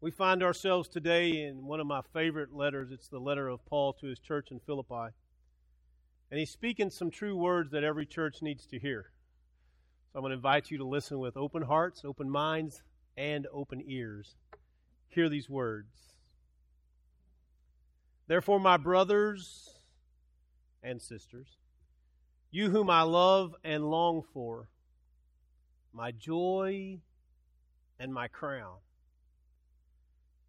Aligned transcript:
We 0.00 0.10
find 0.10 0.42
ourselves 0.42 0.88
today 0.88 1.44
in 1.44 1.64
one 1.64 1.80
of 1.80 1.86
my 1.86 2.02
favorite 2.12 2.52
letters. 2.52 2.90
It's 2.92 3.08
the 3.08 3.18
letter 3.18 3.48
of 3.48 3.64
Paul 3.64 3.94
to 3.94 4.06
his 4.06 4.18
church 4.18 4.50
in 4.50 4.60
Philippi. 4.60 5.14
And 6.30 6.38
he's 6.38 6.50
speaking 6.50 6.90
some 6.90 7.10
true 7.10 7.36
words 7.36 7.70
that 7.70 7.82
every 7.82 8.04
church 8.04 8.42
needs 8.42 8.66
to 8.66 8.78
hear. 8.78 9.10
So 10.12 10.18
I'm 10.18 10.22
going 10.22 10.32
to 10.32 10.36
invite 10.36 10.70
you 10.70 10.78
to 10.78 10.84
listen 10.84 11.18
with 11.18 11.36
open 11.38 11.62
hearts, 11.62 12.02
open 12.04 12.28
minds, 12.28 12.82
and 13.16 13.46
open 13.50 13.82
ears. 13.86 14.36
Hear 15.08 15.30
these 15.30 15.48
words. 15.48 15.94
Therefore, 18.26 18.60
my 18.60 18.76
brothers 18.76 19.70
and 20.82 21.00
sisters, 21.00 21.56
you 22.50 22.68
whom 22.68 22.90
I 22.90 23.02
love 23.02 23.54
and 23.64 23.90
long 23.90 24.22
for, 24.34 24.68
my 25.92 26.10
joy 26.10 26.98
and 27.98 28.12
my 28.12 28.28
crown. 28.28 28.76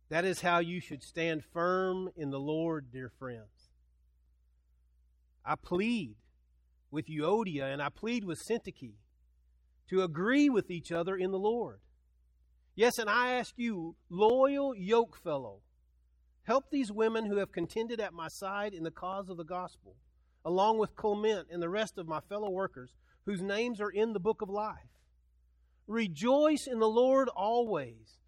That 0.09 0.23
is 0.23 0.41
how 0.41 0.59
you 0.59 0.79
should 0.79 1.03
stand 1.03 1.43
firm 1.43 2.09
in 2.15 2.29
the 2.31 2.39
Lord, 2.39 2.91
dear 2.91 3.11
friends. 3.19 3.71
I 5.45 5.55
plead 5.55 6.15
with 6.91 7.07
Euodia 7.07 7.73
and 7.73 7.81
I 7.81 7.89
plead 7.89 8.23
with 8.23 8.41
Syntyche 8.41 8.93
to 9.89 10.03
agree 10.03 10.49
with 10.49 10.71
each 10.71 10.91
other 10.91 11.15
in 11.15 11.31
the 11.31 11.39
Lord. 11.39 11.79
Yes, 12.75 12.99
and 12.99 13.09
I 13.09 13.33
ask 13.33 13.53
you, 13.57 13.95
loyal 14.09 14.73
yokefellow, 14.73 15.59
help 16.43 16.65
these 16.69 16.91
women 16.91 17.25
who 17.25 17.37
have 17.37 17.51
contended 17.51 17.99
at 17.99 18.13
my 18.13 18.27
side 18.27 18.73
in 18.73 18.83
the 18.83 18.91
cause 18.91 19.29
of 19.29 19.37
the 19.37 19.43
gospel, 19.43 19.95
along 20.45 20.77
with 20.77 20.95
Clement 20.95 21.47
and 21.51 21.61
the 21.61 21.69
rest 21.69 21.97
of 21.97 22.07
my 22.07 22.19
fellow 22.29 22.49
workers 22.49 22.91
whose 23.25 23.41
names 23.41 23.81
are 23.81 23.89
in 23.89 24.13
the 24.13 24.19
book 24.19 24.41
of 24.41 24.49
life. 24.49 24.87
Rejoice 25.85 26.67
in 26.67 26.79
the 26.79 26.87
Lord 26.87 27.27
always. 27.29 28.19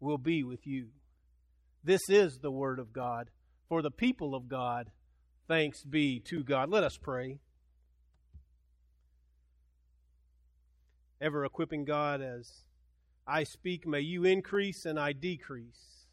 will 0.00 0.18
be 0.18 0.42
with 0.42 0.66
you. 0.66 0.88
This 1.84 2.00
is 2.08 2.38
the 2.38 2.50
word 2.50 2.78
of 2.78 2.92
God 2.92 3.30
for 3.68 3.82
the 3.82 3.90
people 3.90 4.34
of 4.34 4.48
God. 4.48 4.90
Thanks 5.46 5.84
be 5.84 6.20
to 6.28 6.42
God. 6.42 6.70
Let 6.70 6.84
us 6.84 6.96
pray. 7.00 7.38
Ever 11.20 11.44
equipping 11.44 11.84
God 11.84 12.20
as 12.22 12.64
I 13.26 13.44
speak, 13.44 13.86
may 13.86 14.00
you 14.00 14.24
increase 14.24 14.84
and 14.84 14.98
I 14.98 15.12
decrease. 15.12 16.06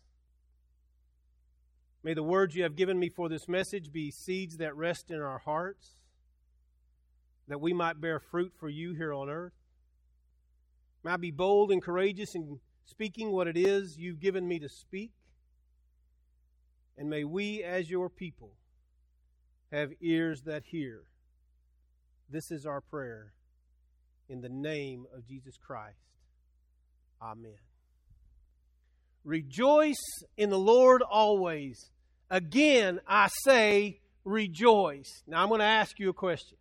May 2.04 2.14
the 2.14 2.24
words 2.24 2.56
you 2.56 2.64
have 2.64 2.76
given 2.76 3.00
me 3.00 3.10
for 3.10 3.28
this 3.28 3.48
message 3.48 3.92
be 3.92 4.12
seeds 4.12 4.58
that 4.58 4.76
rest 4.76 5.10
in 5.10 5.22
our 5.22 5.40
hearts, 5.40 5.96
that 7.48 7.60
we 7.60 7.74
might 7.74 8.00
bear 8.00 8.20
fruit 8.20 8.54
for 8.60 8.70
you 8.70 8.94
here 8.94 9.14
on 9.14 9.30
earth. 9.30 9.54
May 11.04 11.12
I 11.12 11.18
be 11.18 11.32
bold 11.32 11.72
and 11.72 11.82
courageous 11.82 12.36
in 12.36 12.60
speaking 12.88 13.32
what 13.32 13.48
it 13.48 13.58
is 13.58 13.98
you've 13.98 14.20
given 14.20 14.48
me 14.48 14.60
to 14.60 14.70
speak. 14.70 15.12
And 16.98 17.10
may 17.10 17.24
we, 17.24 17.64
as 17.64 17.90
your 17.90 18.10
people, 18.10 18.52
have 19.72 19.92
ears 20.02 20.42
that 20.44 20.64
hear. 20.66 21.04
This 22.30 22.50
is 22.50 22.66
our 22.66 22.82
prayer. 22.82 23.34
In 24.30 24.42
the 24.42 24.50
name 24.50 25.06
of 25.16 25.28
Jesus 25.28 25.56
Christ. 25.58 26.00
Amen. 27.22 27.56
Rejoice 29.24 30.24
in 30.38 30.50
the 30.50 30.60
Lord 30.60 31.02
always. 31.02 31.92
Again, 32.30 33.00
I 33.08 33.30
say, 33.44 34.00
rejoice. 34.26 35.24
Now, 35.28 35.44
I'm 35.44 35.50
going 35.50 35.60
to 35.60 35.66
ask 35.66 36.00
you 36.00 36.10
a 36.10 36.14
question. 36.14 36.58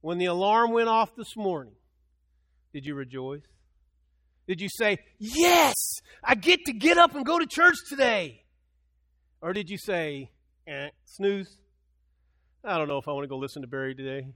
When 0.00 0.18
the 0.18 0.26
alarm 0.26 0.72
went 0.72 0.88
off 0.88 1.14
this 1.16 1.36
morning, 1.36 1.74
did 2.72 2.86
you 2.86 2.94
rejoice? 2.94 3.42
Did 4.46 4.60
you 4.60 4.68
say, 4.68 4.98
Yes, 5.18 5.74
I 6.22 6.34
get 6.34 6.60
to 6.66 6.72
get 6.72 6.98
up 6.98 7.14
and 7.14 7.24
go 7.24 7.38
to 7.38 7.46
church 7.46 7.76
today? 7.88 8.44
Or 9.40 9.52
did 9.52 9.68
you 9.68 9.76
say, 9.76 10.30
eh, 10.66 10.88
snooze? 11.04 11.58
I 12.64 12.78
don't 12.78 12.88
know 12.88 12.98
if 12.98 13.08
I 13.08 13.12
want 13.12 13.24
to 13.24 13.28
go 13.28 13.36
listen 13.36 13.62
to 13.62 13.68
Barry 13.68 13.94
today. 13.94 14.28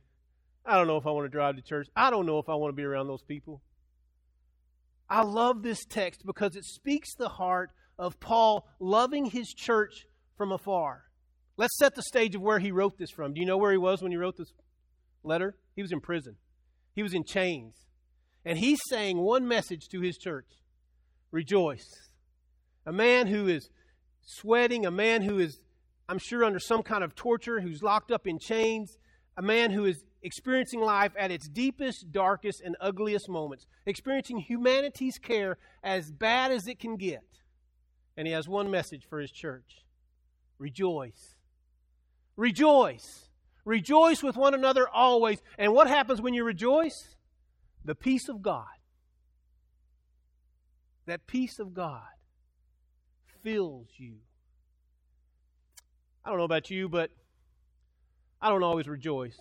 I 0.67 0.77
don't 0.77 0.87
know 0.87 0.99
if 0.99 1.07
I 1.07 1.11
want 1.11 1.25
to 1.25 1.31
drive 1.31 1.57
to 1.57 1.63
church. 1.63 1.89
I 1.97 2.11
don't 2.11 2.27
know 2.27 2.39
if 2.39 2.49
I 2.51 2.55
want 2.55 2.73
to 2.73 2.77
be 2.77 2.85
around 2.85 3.07
those 3.07 3.23
people. 3.23 3.63
I 5.09 5.23
love 5.23 5.63
this 5.63 5.87
text 5.87 6.27
because 6.27 6.57
it 6.57 6.65
speaks 6.65 7.15
the 7.15 7.31
heart 7.31 7.71
of 7.99 8.21
Paul 8.21 8.69
loving 8.79 9.25
his 9.25 9.49
church 9.49 10.07
from 10.37 10.53
afar. 10.53 11.05
Let's 11.57 11.79
set 11.79 11.95
the 11.95 12.03
stage 12.03 12.35
of 12.35 12.43
where 12.43 12.59
he 12.59 12.71
wrote 12.71 12.99
this 12.99 13.11
from. 13.11 13.33
Do 13.33 13.41
you 13.41 13.47
know 13.47 13.57
where 13.57 13.73
he 13.73 13.79
was 13.79 14.03
when 14.03 14.13
he 14.13 14.19
wrote 14.19 14.37
this 14.37 14.53
letter? 15.25 15.57
He 15.75 15.83
was 15.83 15.93
in 15.93 16.01
prison, 16.01 16.37
he 16.95 17.03
was 17.03 17.15
in 17.15 17.25
chains. 17.25 17.88
And 18.49 18.59
he's 18.59 18.79
saying 18.89 19.19
one 19.19 19.47
message 19.47 19.89
to 19.91 20.01
his 20.01 20.17
church 20.17 20.49
rejoice. 21.33 21.87
A 22.87 22.93
man 22.93 23.27
who 23.27 23.47
is 23.47 23.69
sweating, 24.23 24.87
a 24.87 24.91
man 24.91 25.21
who 25.21 25.39
is, 25.39 25.61
I'm 26.09 26.19
sure, 26.19 26.45
under 26.45 26.59
some 26.59 26.83
kind 26.83 27.05
of 27.05 27.15
torture, 27.15 27.61
who's 27.61 27.83
locked 27.83 28.11
up 28.11 28.27
in 28.27 28.39
chains, 28.39 28.97
a 29.37 29.43
man 29.43 29.71
who 29.71 29.85
is 29.85 30.03
experiencing 30.23 30.81
life 30.81 31.13
at 31.19 31.31
its 31.31 31.47
deepest, 31.47 32.11
darkest, 32.11 32.63
and 32.63 32.75
ugliest 32.81 33.29
moments, 33.29 33.67
experiencing 33.85 34.39
humanity's 34.39 35.19
care 35.19 35.59
as 35.85 36.11
bad 36.11 36.51
as 36.51 36.67
it 36.67 36.79
can 36.79 36.97
get. 36.97 37.27
And 38.17 38.27
he 38.27 38.33
has 38.33 38.49
one 38.49 38.71
message 38.71 39.05
for 39.11 39.21
his 39.21 39.31
church 39.31 39.85
rejoice. 40.59 41.35
Rejoice. 42.35 43.29
Rejoice 43.67 44.23
with 44.23 44.39
one 44.39 44.55
another 44.55 44.89
always. 44.89 45.43
And 45.59 45.75
what 45.75 45.87
happens 45.87 46.23
when 46.23 46.33
you 46.33 46.45
rejoice? 46.45 47.18
The 47.89 47.95
peace 47.95 48.29
of 48.29 48.43
God, 48.43 48.67
that 51.07 51.27
peace 51.27 51.59
of 51.59 51.73
God 51.73 52.03
fills 53.43 53.89
you. 53.97 54.17
I 56.23 56.29
don't 56.29 56.37
know 56.37 56.45
about 56.45 56.71
you, 56.71 56.87
but 56.91 57.11
I 58.43 58.51
don't 58.51 58.63
always 58.63 58.87
rejoice. 58.87 59.39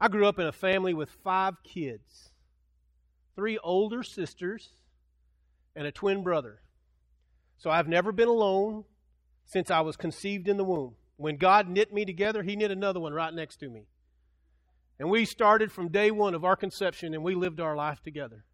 I 0.00 0.06
grew 0.06 0.28
up 0.28 0.38
in 0.38 0.46
a 0.46 0.52
family 0.52 0.94
with 0.94 1.10
five 1.24 1.54
kids 1.64 2.30
three 3.34 3.58
older 3.58 4.04
sisters 4.04 4.68
and 5.74 5.88
a 5.88 5.90
twin 5.90 6.22
brother. 6.22 6.60
So 7.58 7.68
I've 7.68 7.88
never 7.88 8.12
been 8.12 8.28
alone 8.28 8.84
since 9.44 9.72
I 9.72 9.80
was 9.80 9.96
conceived 9.96 10.46
in 10.46 10.56
the 10.56 10.62
womb. 10.62 10.94
When 11.16 11.36
God 11.36 11.68
knit 11.68 11.92
me 11.92 12.04
together, 12.04 12.44
He 12.44 12.54
knit 12.54 12.70
another 12.70 13.00
one 13.00 13.12
right 13.12 13.34
next 13.34 13.56
to 13.56 13.68
me. 13.68 13.88
And 14.98 15.10
we 15.10 15.24
started 15.24 15.72
from 15.72 15.88
day 15.88 16.10
one 16.10 16.34
of 16.34 16.44
our 16.44 16.56
conception 16.56 17.14
and 17.14 17.22
we 17.22 17.34
lived 17.34 17.60
our 17.60 17.76
life 17.76 18.02
together. 18.02 18.44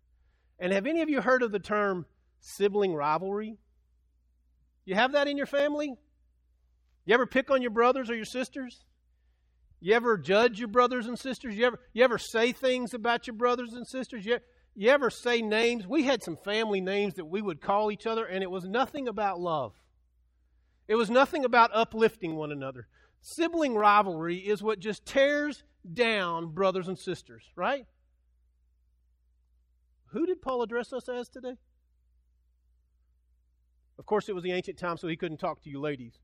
And 0.59 0.73
have 0.73 0.87
any 0.87 1.03
of 1.03 1.09
you 1.09 1.21
heard 1.21 1.43
of 1.43 1.53
the 1.53 1.59
term 1.59 2.07
sibling 2.41 2.95
rivalry? 2.95 3.59
You 4.85 4.95
have 4.95 5.13
that 5.13 5.29
in 5.29 5.37
your 5.37 5.47
family? 5.47 5.95
You 7.05 7.15
ever 7.15 7.27
pick 7.27 7.51
on 7.51 7.63
your 7.63 7.71
brothers 7.71 8.11
or 8.11 8.15
your 8.15 8.25
sisters? 8.25 8.85
You 9.81 9.95
ever 9.95 10.19
judge 10.19 10.59
your 10.59 10.69
brothers 10.69 11.07
and 11.07 11.19
sisters? 11.19 11.57
You 11.57 11.67
ever, 11.67 11.81
you 11.93 12.05
ever 12.05 12.19
say 12.19 12.53
things 12.53 12.93
about 12.93 13.27
your 13.27 13.35
brothers 13.35 13.73
and 13.73 13.87
sisters? 13.87 14.27
You, 14.27 14.39
you 14.75 14.91
ever 14.91 15.09
say 15.09 15.41
names? 15.41 15.87
We 15.87 16.05
had 16.05 16.23
some 16.23 16.37
family 16.37 16.81
names 16.81 17.15
that 17.15 17.25
we 17.25 17.41
would 17.41 17.61
call 17.63 17.91
each 17.91 18.07
other, 18.07 18.27
and 18.27 18.43
it 18.43 18.51
was 18.51 18.65
nothing 18.65 19.09
about 19.09 19.41
love. 19.41 19.73
It 20.87 20.97
was 20.97 21.09
nothing 21.09 21.45
about 21.45 21.71
uplifting 21.73 22.37
one 22.37 22.53
another. 22.53 22.89
Sibling 23.23 23.75
rivalry 23.75 24.37
is 24.37 24.63
what 24.63 24.81
just 24.81 25.07
tears 25.07 25.63
down 25.93 26.49
brothers 26.49 26.89
and 26.89 26.99
sisters, 26.99 27.45
right? 27.57 27.87
Who 30.09 30.27
did 30.27 30.43
Paul 30.43 30.63
address 30.63 30.93
us 30.93 31.09
as 31.09 31.29
today? 31.29 31.57
Of 33.99 34.07
course, 34.07 34.29
it 34.29 34.35
was 34.35 34.43
the 34.43 34.53
ancient 34.53 34.79
time, 34.79 34.97
so 34.97 35.09
he 35.09 35.17
couldn't 35.17 35.39
talk 35.39 35.63
to 35.63 35.71
you 35.71 35.81
ladies. 35.81 36.15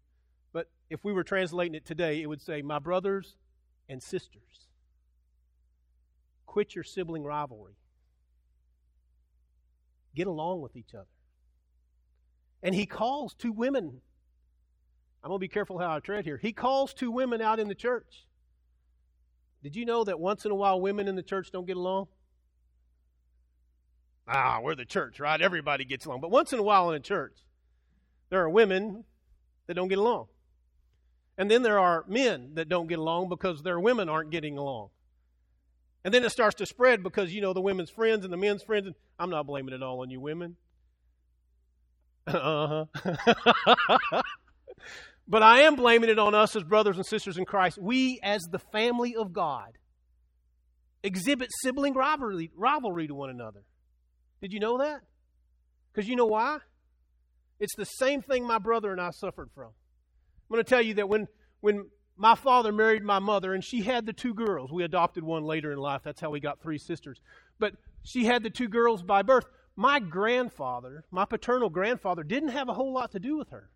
But 0.53 0.71
if 0.89 1.05
we 1.05 1.13
were 1.13 1.23
translating 1.23 1.75
it 1.75 1.85
today, 1.85 2.23
it 2.23 2.27
would 2.27 2.41
say, 2.41 2.63
My 2.63 2.79
brothers 2.79 3.37
and 3.89 4.03
sisters, 4.03 4.69
quit 6.47 6.75
your 6.75 6.85
sibling 6.85 7.23
rivalry. 7.23 7.77
Get 10.15 10.27
along 10.27 10.63
with 10.63 10.75
each 10.75 10.95
other. 10.95 11.07
And 12.63 12.75
he 12.75 12.87
calls 12.87 13.35
two 13.35 13.53
women. 13.53 14.01
I'm 15.23 15.29
going 15.29 15.39
to 15.39 15.41
be 15.41 15.49
careful 15.49 15.79
how 15.79 15.95
I 15.95 16.01
tread 16.01 16.25
here. 16.25 16.39
He 16.39 16.53
calls 16.53 16.95
two 16.95 17.11
women 17.11 17.43
out 17.43 17.61
in 17.61 17.69
the 17.69 17.75
church. 17.75 18.27
Did 19.67 19.75
you 19.75 19.85
know 19.85 20.05
that 20.05 20.21
once 20.21 20.45
in 20.45 20.53
a 20.53 20.55
while 20.55 20.81
women 20.81 21.09
in 21.09 21.17
the 21.17 21.25
church 21.25 21.51
don't 21.51 21.67
get 21.67 21.77
along? 21.77 22.07
Ah, 24.29 24.61
we're 24.63 24.77
the 24.77 24.85
church, 24.85 25.19
right? 25.19 25.43
Everybody 25.43 25.85
gets 25.85 26.07
along. 26.07 26.21
But 26.21 26.31
once 26.31 26.53
in 26.53 26.61
a 26.61 26.63
while 26.63 26.89
in 26.91 26.95
a 26.95 27.01
church, 27.01 27.37
there 28.31 28.41
are 28.41 28.49
women 28.49 29.03
that 29.67 29.75
don't 29.75 29.89
get 29.89 29.99
along. 29.99 30.27
And 31.37 31.51
then 31.51 31.63
there 31.63 31.81
are 31.81 32.05
men 32.07 32.53
that 32.55 32.69
don't 32.69 32.87
get 32.87 33.01
along 33.01 33.29
because 33.29 33.65
their 33.65 33.81
women 33.81 34.09
aren't 34.09 34.31
getting 34.31 34.57
along. 34.57 34.91
And 36.05 36.15
then 36.15 36.23
it 36.23 36.31
starts 36.31 36.55
to 36.59 36.67
spread 36.67 37.03
because, 37.03 37.35
you 37.35 37.41
know, 37.41 37.53
the 37.53 37.61
women's 37.61 37.91
friends 37.91 38.23
and 38.23 38.33
the 38.33 38.37
men's 38.37 38.63
friends. 38.63 38.87
And 38.87 38.95
I'm 39.19 39.31
not 39.31 39.49
blaming 39.49 39.75
it 39.75 39.83
all 39.83 40.01
on 40.01 40.11
you 40.11 40.21
women. 40.21 40.55
uh 42.29 42.85
huh. 42.95 44.23
but 45.29 45.43
I 45.43 45.61
am 45.61 45.77
blaming 45.77 46.11
it 46.11 46.19
on 46.19 46.35
us 46.35 46.55
as 46.57 46.63
brothers 46.63 46.97
and 46.97 47.07
sisters 47.07 47.37
in 47.37 47.45
Christ. 47.45 47.79
We, 47.81 48.21
as 48.23 48.43
the 48.51 48.59
family 48.59 49.17
of 49.17 49.33
God, 49.33 49.73
exhibit 51.03 51.51
sibling 51.63 51.95
rivalry, 51.95 52.51
rivalry 52.57 53.07
to 53.09 53.15
one 53.15 53.31
another. 53.31 53.63
Did 54.41 54.53
you 54.53 54.61
know 54.61 54.79
that? 54.79 55.01
Because 55.93 56.09
you 56.09 56.17
know 56.17 56.27
why? 56.27 56.59
It's 57.59 57.75
the 57.77 57.85
same 57.85 58.23
thing 58.23 58.45
my 58.45 58.59
brother 58.59 58.93
and 58.93 59.01
I 59.01 59.11
suffered 59.11 59.51
from. 59.55 59.69
I'm 59.69 60.55
going 60.55 60.65
to 60.65 60.69
tell 60.69 60.83
you 60.83 60.95
that 60.95 61.09
when, 61.09 61.27
when 61.61 61.87
my 62.17 62.35
father 62.35 62.71
married 62.71 63.03
my 63.03 63.19
mother 63.19 63.55
and 63.55 63.65
she 63.65 63.83
had 63.83 64.07
the 64.07 64.13
two 64.13 64.35
girls, 64.35 64.73
we 64.73 64.85
adopted 64.85 65.25
one 65.25 65.45
later 65.45 65.73
in 65.73 65.79
life. 65.79 66.03
That's 66.05 66.21
how 66.21 66.31
we 66.31 66.41
got 66.41 66.63
three 66.63 66.79
sisters. 66.79 67.19
But 67.59 67.73
she 68.05 68.27
had 68.27 68.43
the 68.43 68.51
two 68.51 68.69
girls 68.69 69.03
by 69.03 69.23
birth. 69.23 69.47
My 69.75 70.01
grandfather, 70.01 71.05
my 71.11 71.25
paternal 71.25 71.71
grandfather, 71.71 72.23
didn't 72.23 72.51
have 72.51 72.69
a 72.69 72.75
whole 72.75 72.95
lot 72.95 73.13
to 73.13 73.19
do 73.19 73.37
with 73.37 73.51
her. 73.51 73.71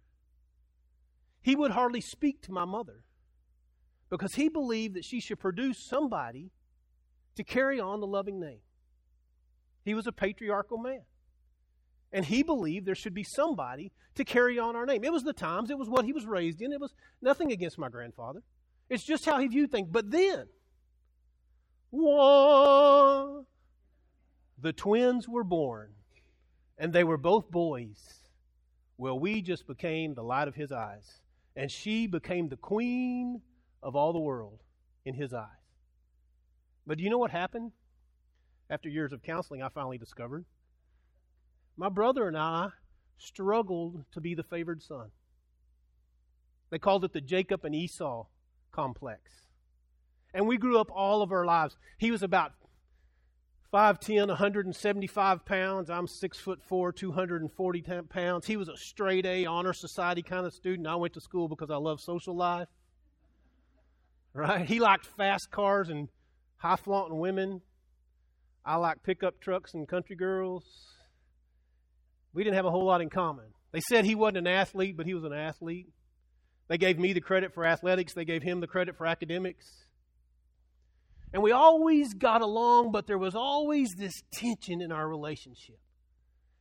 He 1.42 1.56
would 1.56 1.70
hardly 1.70 2.00
speak 2.00 2.42
to 2.42 2.52
my 2.52 2.64
mother 2.64 3.04
because 4.10 4.34
he 4.34 4.48
believed 4.48 4.94
that 4.94 5.04
she 5.04 5.20
should 5.20 5.38
produce 5.38 5.86
somebody 5.88 6.50
to 7.36 7.44
carry 7.44 7.80
on 7.80 8.00
the 8.00 8.06
loving 8.06 8.40
name. 8.40 8.60
He 9.84 9.94
was 9.94 10.06
a 10.06 10.12
patriarchal 10.12 10.78
man. 10.78 11.02
And 12.12 12.24
he 12.24 12.42
believed 12.42 12.86
there 12.86 12.94
should 12.94 13.14
be 13.14 13.24
somebody 13.24 13.92
to 14.16 14.24
carry 14.24 14.58
on 14.58 14.74
our 14.74 14.84
name. 14.84 15.04
It 15.04 15.12
was 15.12 15.22
the 15.22 15.32
times, 15.32 15.70
it 15.70 15.78
was 15.78 15.88
what 15.88 16.04
he 16.04 16.12
was 16.12 16.26
raised 16.26 16.60
in. 16.60 16.72
It 16.72 16.80
was 16.80 16.92
nothing 17.22 17.52
against 17.52 17.78
my 17.78 17.88
grandfather. 17.88 18.42
It's 18.88 19.04
just 19.04 19.24
how 19.24 19.38
he 19.38 19.46
viewed 19.46 19.70
things. 19.70 19.88
But 19.90 20.10
then, 20.10 20.46
whoa, 21.90 23.46
the 24.60 24.72
twins 24.72 25.28
were 25.28 25.44
born, 25.44 25.92
and 26.76 26.92
they 26.92 27.04
were 27.04 27.16
both 27.16 27.48
boys. 27.50 28.18
Well, 28.98 29.18
we 29.18 29.40
just 29.40 29.66
became 29.68 30.14
the 30.14 30.24
light 30.24 30.48
of 30.48 30.56
his 30.56 30.72
eyes, 30.72 31.19
and 31.56 31.70
she 31.70 32.06
became 32.06 32.48
the 32.48 32.56
queen 32.56 33.40
of 33.82 33.96
all 33.96 34.12
the 34.12 34.18
world 34.18 34.60
in 35.04 35.14
his 35.14 35.32
eyes. 35.32 35.46
But 36.86 36.98
do 36.98 37.04
you 37.04 37.10
know 37.10 37.18
what 37.18 37.30
happened? 37.30 37.72
After 38.68 38.88
years 38.88 39.12
of 39.12 39.22
counseling, 39.22 39.62
I 39.62 39.68
finally 39.68 39.98
discovered 39.98 40.44
my 41.76 41.88
brother 41.88 42.28
and 42.28 42.36
I 42.36 42.68
struggled 43.16 44.04
to 44.12 44.20
be 44.20 44.34
the 44.34 44.42
favored 44.42 44.82
son. 44.82 45.10
They 46.68 46.78
called 46.78 47.04
it 47.04 47.14
the 47.14 47.22
Jacob 47.22 47.64
and 47.64 47.74
Esau 47.74 48.26
complex. 48.70 49.20
And 50.34 50.46
we 50.46 50.58
grew 50.58 50.78
up 50.78 50.90
all 50.94 51.22
of 51.22 51.32
our 51.32 51.46
lives. 51.46 51.76
He 51.98 52.10
was 52.10 52.22
about 52.22 52.52
5'10, 53.72 54.28
175 54.28 55.44
pounds. 55.44 55.90
I'm 55.90 56.08
6 56.08 56.38
foot 56.38 56.60
4, 56.62 56.92
240 56.92 57.84
pounds. 58.08 58.46
He 58.46 58.56
was 58.56 58.68
a 58.68 58.76
straight 58.76 59.24
A 59.26 59.46
honor 59.46 59.72
society 59.72 60.22
kind 60.22 60.44
of 60.44 60.52
student. 60.52 60.88
I 60.88 60.96
went 60.96 61.14
to 61.14 61.20
school 61.20 61.48
because 61.48 61.70
I 61.70 61.76
love 61.76 62.00
social 62.00 62.36
life. 62.36 62.68
Right? 64.32 64.66
He 64.66 64.80
liked 64.80 65.06
fast 65.06 65.50
cars 65.50 65.88
and 65.88 66.08
high 66.56 66.76
flaunting 66.76 67.18
women. 67.18 67.62
I 68.64 68.76
like 68.76 69.02
pickup 69.02 69.40
trucks 69.40 69.74
and 69.74 69.88
country 69.88 70.16
girls. 70.16 70.64
We 72.32 72.44
didn't 72.44 72.56
have 72.56 72.66
a 72.66 72.70
whole 72.70 72.86
lot 72.86 73.00
in 73.00 73.10
common. 73.10 73.46
They 73.72 73.80
said 73.80 74.04
he 74.04 74.14
wasn't 74.14 74.38
an 74.38 74.46
athlete, 74.46 74.96
but 74.96 75.06
he 75.06 75.14
was 75.14 75.24
an 75.24 75.32
athlete. 75.32 75.88
They 76.68 76.78
gave 76.78 76.98
me 76.98 77.12
the 77.12 77.20
credit 77.20 77.54
for 77.54 77.64
athletics, 77.64 78.14
they 78.14 78.24
gave 78.24 78.42
him 78.42 78.60
the 78.60 78.66
credit 78.66 78.96
for 78.96 79.06
academics. 79.06 79.66
And 81.32 81.42
we 81.42 81.52
always 81.52 82.14
got 82.14 82.42
along, 82.42 82.90
but 82.92 83.06
there 83.06 83.18
was 83.18 83.34
always 83.34 83.94
this 83.96 84.22
tension 84.32 84.80
in 84.80 84.90
our 84.90 85.08
relationship. 85.08 85.78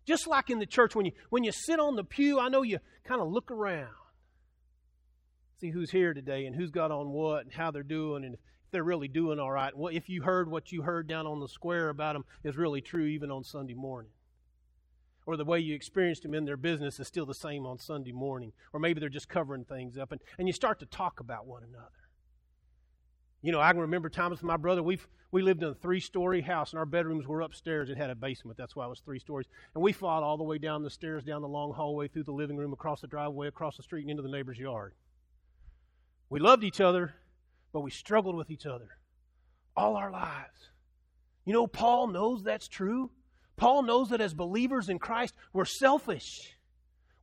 Just 0.05 0.27
like 0.27 0.49
in 0.49 0.59
the 0.59 0.65
church, 0.65 0.95
when 0.95 1.05
you, 1.05 1.11
when 1.29 1.43
you 1.43 1.51
sit 1.51 1.79
on 1.79 1.95
the 1.95 2.03
pew, 2.03 2.39
I 2.39 2.49
know 2.49 2.61
you 2.61 2.79
kind 3.03 3.21
of 3.21 3.29
look 3.31 3.51
around, 3.51 3.89
see 5.59 5.71
who's 5.71 5.91
here 5.91 6.13
today 6.13 6.45
and 6.45 6.55
who's 6.55 6.71
got 6.71 6.91
on 6.91 7.09
what 7.09 7.45
and 7.45 7.53
how 7.53 7.71
they're 7.71 7.83
doing 7.83 8.23
and 8.23 8.35
if 8.35 8.39
they're 8.71 8.83
really 8.83 9.07
doing 9.07 9.39
all 9.39 9.51
right. 9.51 9.75
Well, 9.75 9.93
If 9.93 10.09
you 10.09 10.21
heard 10.21 10.49
what 10.49 10.71
you 10.71 10.83
heard 10.83 11.07
down 11.07 11.25
on 11.25 11.39
the 11.39 11.47
square 11.47 11.89
about 11.89 12.13
them 12.13 12.25
is 12.43 12.55
really 12.55 12.81
true 12.81 13.05
even 13.05 13.31
on 13.31 13.43
Sunday 13.43 13.73
morning 13.73 14.11
or 15.29 15.37
the 15.37 15.45
way 15.45 15.59
you 15.59 15.75
experienced 15.75 16.23
them 16.23 16.33
in 16.33 16.45
their 16.45 16.57
business 16.57 16.99
is 16.99 17.05
still 17.07 17.27
the 17.27 17.35
same 17.35 17.63
on 17.67 17.77
Sunday 17.77 18.11
morning. 18.11 18.51
Or 18.73 18.79
maybe 18.79 18.99
they're 18.99 19.09
just 19.09 19.29
covering 19.29 19.63
things 19.63 19.95
up. 19.95 20.11
And, 20.11 20.19
and 20.39 20.47
you 20.47 20.53
start 20.53 20.79
to 20.79 20.87
talk 20.87 21.19
about 21.19 21.45
one 21.45 21.61
another. 21.61 21.98
You 23.41 23.51
know, 23.51 23.61
I 23.61 23.71
can 23.71 23.81
remember 23.81 24.11
with 24.29 24.43
my 24.43 24.57
brother, 24.57 24.83
we 24.83 24.99
we 25.31 25.41
lived 25.41 25.61
in 25.61 25.69
a 25.69 25.75
three 25.75 25.99
story 25.99 26.41
house, 26.41 26.71
and 26.71 26.79
our 26.79 26.85
bedrooms 26.85 27.27
were 27.27 27.41
upstairs. 27.41 27.89
It 27.89 27.97
had 27.97 28.09
a 28.09 28.15
basement. 28.15 28.57
That's 28.57 28.75
why 28.75 28.85
it 28.85 28.89
was 28.89 28.99
three 28.99 29.19
stories. 29.19 29.47
And 29.75 29.83
we 29.83 29.93
fought 29.93 30.23
all 30.23 30.37
the 30.37 30.43
way 30.43 30.57
down 30.57 30.83
the 30.83 30.89
stairs, 30.89 31.23
down 31.23 31.41
the 31.41 31.47
long 31.47 31.71
hallway, 31.71 32.07
through 32.07 32.23
the 32.23 32.31
living 32.31 32.57
room, 32.57 32.73
across 32.73 33.01
the 33.01 33.07
driveway, 33.07 33.47
across 33.47 33.77
the 33.77 33.83
street, 33.83 34.01
and 34.01 34.09
into 34.09 34.23
the 34.23 34.29
neighbor's 34.29 34.57
yard. 34.57 34.93
We 36.29 36.39
loved 36.39 36.63
each 36.63 36.81
other, 36.81 37.13
but 37.71 37.81
we 37.81 37.91
struggled 37.91 38.35
with 38.35 38.49
each 38.49 38.65
other 38.65 38.89
all 39.75 39.95
our 39.95 40.11
lives. 40.11 40.69
You 41.45 41.53
know, 41.53 41.67
Paul 41.67 42.07
knows 42.07 42.43
that's 42.43 42.67
true. 42.67 43.11
Paul 43.55 43.83
knows 43.83 44.09
that 44.09 44.21
as 44.21 44.33
believers 44.33 44.89
in 44.89 44.99
Christ, 44.99 45.33
we're 45.53 45.65
selfish. 45.65 46.27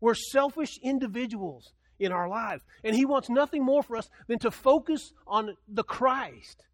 We're 0.00 0.14
selfish 0.14 0.78
individuals 0.82 1.72
in 1.98 2.12
our 2.12 2.28
lives. 2.28 2.62
And 2.84 2.94
he 2.94 3.04
wants 3.04 3.28
nothing 3.28 3.64
more 3.64 3.82
for 3.82 3.96
us 3.96 4.10
than 4.26 4.38
to 4.40 4.50
focus 4.50 5.12
on 5.26 5.56
the 5.68 5.84
Christ. 5.84 6.64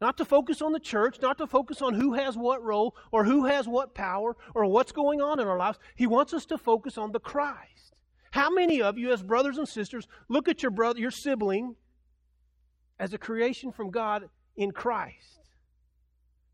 Not 0.00 0.16
to 0.18 0.24
focus 0.24 0.62
on 0.62 0.72
the 0.72 0.80
church, 0.80 1.18
not 1.20 1.38
to 1.38 1.46
focus 1.46 1.82
on 1.82 1.94
who 1.94 2.14
has 2.14 2.36
what 2.36 2.62
role 2.62 2.94
or 3.10 3.24
who 3.24 3.46
has 3.46 3.66
what 3.66 3.94
power 3.94 4.36
or 4.54 4.66
what's 4.66 4.92
going 4.92 5.20
on 5.20 5.40
in 5.40 5.48
our 5.48 5.58
lives. 5.58 5.78
He 5.96 6.06
wants 6.06 6.32
us 6.32 6.46
to 6.46 6.58
focus 6.58 6.96
on 6.96 7.10
the 7.10 7.18
Christ. 7.18 7.96
How 8.30 8.50
many 8.50 8.80
of 8.80 8.98
you, 8.98 9.12
as 9.12 9.22
brothers 9.22 9.58
and 9.58 9.68
sisters, 9.68 10.06
look 10.28 10.48
at 10.48 10.62
your 10.62 10.70
brother, 10.70 11.00
your 11.00 11.10
sibling, 11.10 11.74
as 13.00 13.12
a 13.12 13.18
creation 13.18 13.72
from 13.72 13.90
God 13.90 14.28
in 14.56 14.70
Christ? 14.70 15.40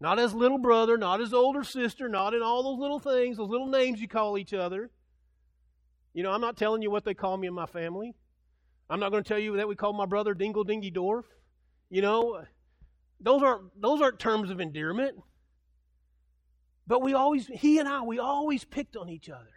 Not 0.00 0.19
as 0.19 0.35
little 0.35 0.59
brother, 0.59 0.97
not 0.97 1.21
as 1.21 1.35
older 1.35 1.64
sister, 1.64 2.09
not 2.09 2.33
in 2.33 2.43
all 2.43 2.62
those 2.62 2.81
little 2.81 2.99
things, 2.99 3.37
those 3.37 3.49
little 3.49 3.69
names 3.69 4.00
you 4.00 4.09
call 4.09 4.38
each 4.38 4.54
other. 4.54 4.90
You 6.14 6.23
know, 6.23 6.30
I'm 6.30 6.40
not 6.40 6.56
telling 6.56 6.80
you 6.80 6.90
what 6.90 7.04
they 7.04 7.14
call 7.14 7.37
me 7.37 7.49
in 7.49 7.54
my 7.54 7.66
family. 7.66 8.14
I'm 8.88 9.00
not 9.00 9.11
going 9.11 9.23
to 9.23 9.28
tell 9.28 9.38
you 9.38 9.56
that 9.56 9.68
we 9.68 9.75
call 9.75 9.92
my 9.92 10.06
brother 10.06 10.33
Dingle 10.33 10.64
Dingy 10.64 10.90
Dorf. 10.90 11.26
You 11.90 12.02
know, 12.02 12.44
those 13.21 13.42
aren't 13.42 13.80
those 13.80 14.00
aren't 14.00 14.18
terms 14.18 14.50
of 14.50 14.61
endearment. 14.61 15.16
But 16.87 17.02
we 17.02 17.14
always, 17.14 17.47
he 17.47 17.78
and 17.78 17.88
I, 17.88 18.02
we 18.02 18.18
always 18.18 18.64
picked 18.64 18.97
on 18.97 19.09
each 19.09 19.28
other. 19.28 19.49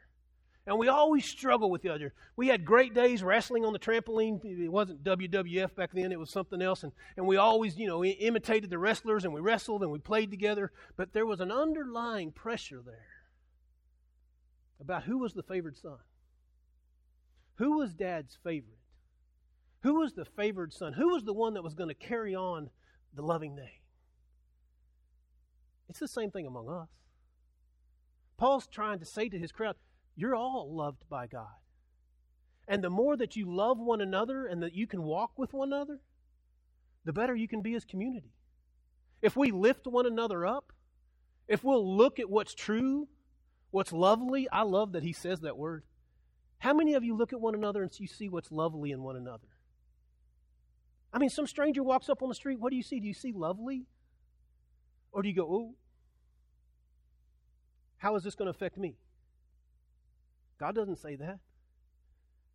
And 0.65 0.77
we 0.77 0.89
always 0.89 1.25
struggle 1.25 1.71
with 1.71 1.81
the 1.81 1.89
other. 1.89 2.13
We 2.35 2.49
had 2.49 2.65
great 2.65 2.93
days 2.93 3.23
wrestling 3.23 3.63
on 3.63 3.71
the 3.71 3.79
trampoline. 3.79 4.43
It 4.43 4.71
wasn't 4.71 5.03
WWF 5.03 5.75
back 5.75 5.91
then, 5.93 6.11
it 6.11 6.19
was 6.19 6.29
something 6.29 6.61
else. 6.61 6.83
And, 6.83 6.91
and 7.15 7.25
we 7.25 7.37
always, 7.37 7.77
you 7.77 7.87
know, 7.87 8.03
imitated 8.03 8.69
the 8.69 8.77
wrestlers 8.77 9.23
and 9.23 9.33
we 9.33 9.39
wrestled 9.39 9.81
and 9.81 9.91
we 9.91 9.99
played 9.99 10.29
together. 10.29 10.71
But 10.97 11.13
there 11.13 11.25
was 11.25 11.39
an 11.39 11.51
underlying 11.51 12.31
pressure 12.31 12.81
there 12.85 13.07
about 14.81 15.03
who 15.03 15.19
was 15.19 15.33
the 15.33 15.43
favored 15.43 15.77
son. 15.77 15.97
Who 17.57 17.77
was 17.77 17.93
dad's 17.93 18.37
favorite? 18.43 18.79
Who 19.81 19.99
was 19.99 20.13
the 20.13 20.25
favored 20.25 20.73
son? 20.73 20.93
Who 20.93 21.09
was 21.09 21.23
the 21.23 21.33
one 21.33 21.53
that 21.53 21.63
was 21.63 21.73
going 21.73 21.89
to 21.89 21.95
carry 21.95 22.35
on 22.35 22.69
the 23.13 23.21
loving 23.21 23.55
name? 23.55 23.81
It's 25.89 25.99
the 25.99 26.07
same 26.07 26.31
thing 26.31 26.45
among 26.45 26.69
us. 26.69 26.89
Paul's 28.37 28.67
trying 28.67 28.99
to 28.99 29.05
say 29.05 29.29
to 29.29 29.37
his 29.37 29.51
crowd, 29.51 29.75
you're 30.15 30.35
all 30.35 30.75
loved 30.75 31.03
by 31.09 31.27
God. 31.27 31.47
And 32.67 32.83
the 32.83 32.89
more 32.89 33.15
that 33.15 33.35
you 33.35 33.49
love 33.49 33.79
one 33.79 34.01
another 34.01 34.45
and 34.45 34.61
that 34.61 34.73
you 34.73 34.87
can 34.87 35.03
walk 35.03 35.31
with 35.37 35.53
one 35.53 35.69
another, 35.69 35.99
the 37.05 37.13
better 37.13 37.35
you 37.35 37.47
can 37.47 37.61
be 37.61 37.75
as 37.75 37.85
community. 37.85 38.33
If 39.21 39.37
we 39.37 39.51
lift 39.51 39.87
one 39.87 40.05
another 40.05 40.45
up, 40.45 40.73
if 41.47 41.63
we'll 41.63 41.95
look 41.95 42.19
at 42.19 42.29
what's 42.29 42.53
true, 42.53 43.07
what's 43.71 43.93
lovely, 43.93 44.49
I 44.51 44.63
love 44.63 44.91
that 44.91 45.03
he 45.03 45.13
says 45.13 45.39
that 45.41 45.57
word. 45.57 45.83
How 46.59 46.73
many 46.73 46.93
of 46.95 47.03
you 47.03 47.15
look 47.15 47.33
at 47.33 47.41
one 47.41 47.55
another 47.55 47.83
and 47.83 47.99
you 47.99 48.07
see 48.07 48.29
what's 48.29 48.51
lovely 48.51 48.91
in 48.91 49.03
one 49.03 49.15
another? 49.15 49.47
I 51.13 51.19
mean, 51.19 51.29
some 51.29 51.47
stranger 51.47 51.83
walks 51.83 52.09
up 52.09 52.21
on 52.21 52.29
the 52.29 52.35
street. 52.35 52.59
What 52.59 52.71
do 52.71 52.75
you 52.75 52.83
see? 52.83 52.99
Do 52.99 53.07
you 53.07 53.13
see 53.13 53.31
lovely? 53.31 53.85
Or 55.11 55.21
do 55.21 55.29
you 55.29 55.35
go, 55.35 55.47
oh, 55.49 55.75
how 57.97 58.15
is 58.15 58.23
this 58.23 58.35
going 58.35 58.47
to 58.47 58.51
affect 58.51 58.77
me? 58.77 58.95
God 60.59 60.75
doesn't 60.75 60.97
say 60.97 61.15
that. 61.15 61.39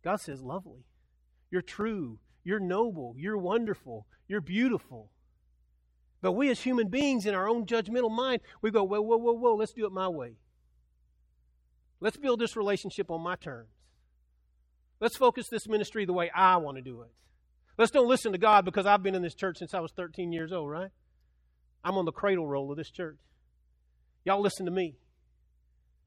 God 0.03 0.17
says, 0.17 0.41
lovely. 0.41 0.85
You're 1.49 1.61
true. 1.61 2.19
You're 2.43 2.59
noble. 2.59 3.15
You're 3.17 3.37
wonderful. 3.37 4.05
You're 4.27 4.41
beautiful. 4.41 5.09
But 6.21 6.33
we 6.33 6.49
as 6.49 6.61
human 6.61 6.87
beings, 6.87 7.25
in 7.25 7.35
our 7.35 7.49
own 7.49 7.65
judgmental 7.65 8.11
mind, 8.11 8.41
we 8.61 8.71
go, 8.71 8.83
whoa, 8.83 9.01
whoa, 9.01 9.17
whoa, 9.17 9.33
whoa, 9.33 9.55
let's 9.55 9.73
do 9.73 9.85
it 9.85 9.91
my 9.91 10.07
way. 10.07 10.37
Let's 11.99 12.17
build 12.17 12.39
this 12.39 12.55
relationship 12.55 13.11
on 13.11 13.21
my 13.21 13.35
terms. 13.35 13.69
Let's 15.03 15.17
focus 15.17 15.49
this 15.49 15.67
ministry 15.67 16.05
the 16.05 16.13
way 16.13 16.31
I 16.33 16.55
want 16.55 16.77
to 16.77 16.81
do 16.81 17.01
it. 17.01 17.09
Let's 17.77 17.91
don't 17.91 18.07
listen 18.07 18.31
to 18.31 18.37
God 18.37 18.63
because 18.63 18.85
I've 18.85 19.03
been 19.03 19.15
in 19.15 19.21
this 19.21 19.35
church 19.35 19.57
since 19.57 19.73
I 19.73 19.81
was 19.81 19.91
13 19.91 20.31
years 20.31 20.53
old, 20.53 20.69
right? 20.69 20.91
I'm 21.83 21.97
on 21.97 22.05
the 22.05 22.13
cradle 22.13 22.47
roll 22.47 22.71
of 22.71 22.77
this 22.77 22.89
church. 22.89 23.17
Y'all 24.23 24.41
listen 24.41 24.65
to 24.65 24.71
me. 24.71 24.95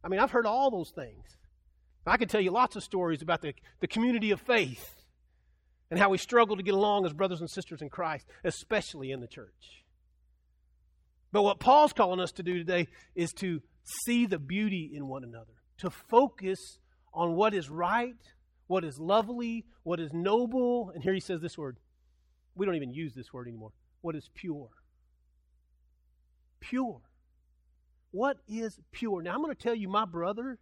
I 0.02 0.08
mean, 0.08 0.18
I've 0.18 0.30
heard 0.30 0.46
all 0.46 0.70
those 0.70 0.92
things. 0.94 1.24
I 2.06 2.16
could 2.16 2.30
tell 2.30 2.40
you 2.40 2.50
lots 2.50 2.74
of 2.74 2.82
stories 2.82 3.20
about 3.20 3.42
the, 3.42 3.52
the 3.80 3.86
community 3.86 4.30
of 4.30 4.40
faith 4.40 5.04
and 5.90 6.00
how 6.00 6.08
we 6.08 6.16
struggle 6.16 6.56
to 6.56 6.62
get 6.62 6.72
along 6.72 7.04
as 7.04 7.12
brothers 7.12 7.40
and 7.40 7.50
sisters 7.50 7.82
in 7.82 7.90
Christ, 7.90 8.24
especially 8.44 9.10
in 9.10 9.20
the 9.20 9.26
church. 9.26 9.84
But 11.32 11.42
what 11.42 11.60
Paul's 11.60 11.92
calling 11.92 12.20
us 12.20 12.32
to 12.32 12.42
do 12.42 12.56
today 12.56 12.88
is 13.14 13.34
to 13.40 13.60
see 14.06 14.24
the 14.24 14.38
beauty 14.38 14.90
in 14.94 15.06
one 15.06 15.22
another, 15.22 15.52
to 15.80 15.90
focus 15.90 16.78
on 17.12 17.34
what 17.34 17.52
is 17.52 17.68
right, 17.68 18.16
what 18.66 18.84
is 18.84 18.98
lovely, 18.98 19.64
what 19.82 20.00
is 20.00 20.12
noble. 20.12 20.90
And 20.94 21.02
here 21.02 21.14
he 21.14 21.20
says 21.20 21.40
this 21.40 21.56
word. 21.56 21.78
We 22.54 22.66
don't 22.66 22.74
even 22.74 22.92
use 22.92 23.14
this 23.14 23.32
word 23.32 23.48
anymore. 23.48 23.72
What 24.00 24.16
is 24.16 24.30
pure? 24.34 24.68
Pure. 26.60 27.00
What 28.10 28.38
is 28.48 28.78
pure? 28.92 29.22
Now, 29.22 29.34
I'm 29.34 29.42
going 29.42 29.54
to 29.54 29.62
tell 29.62 29.74
you, 29.74 29.88
my 29.88 30.04
brother 30.04 30.58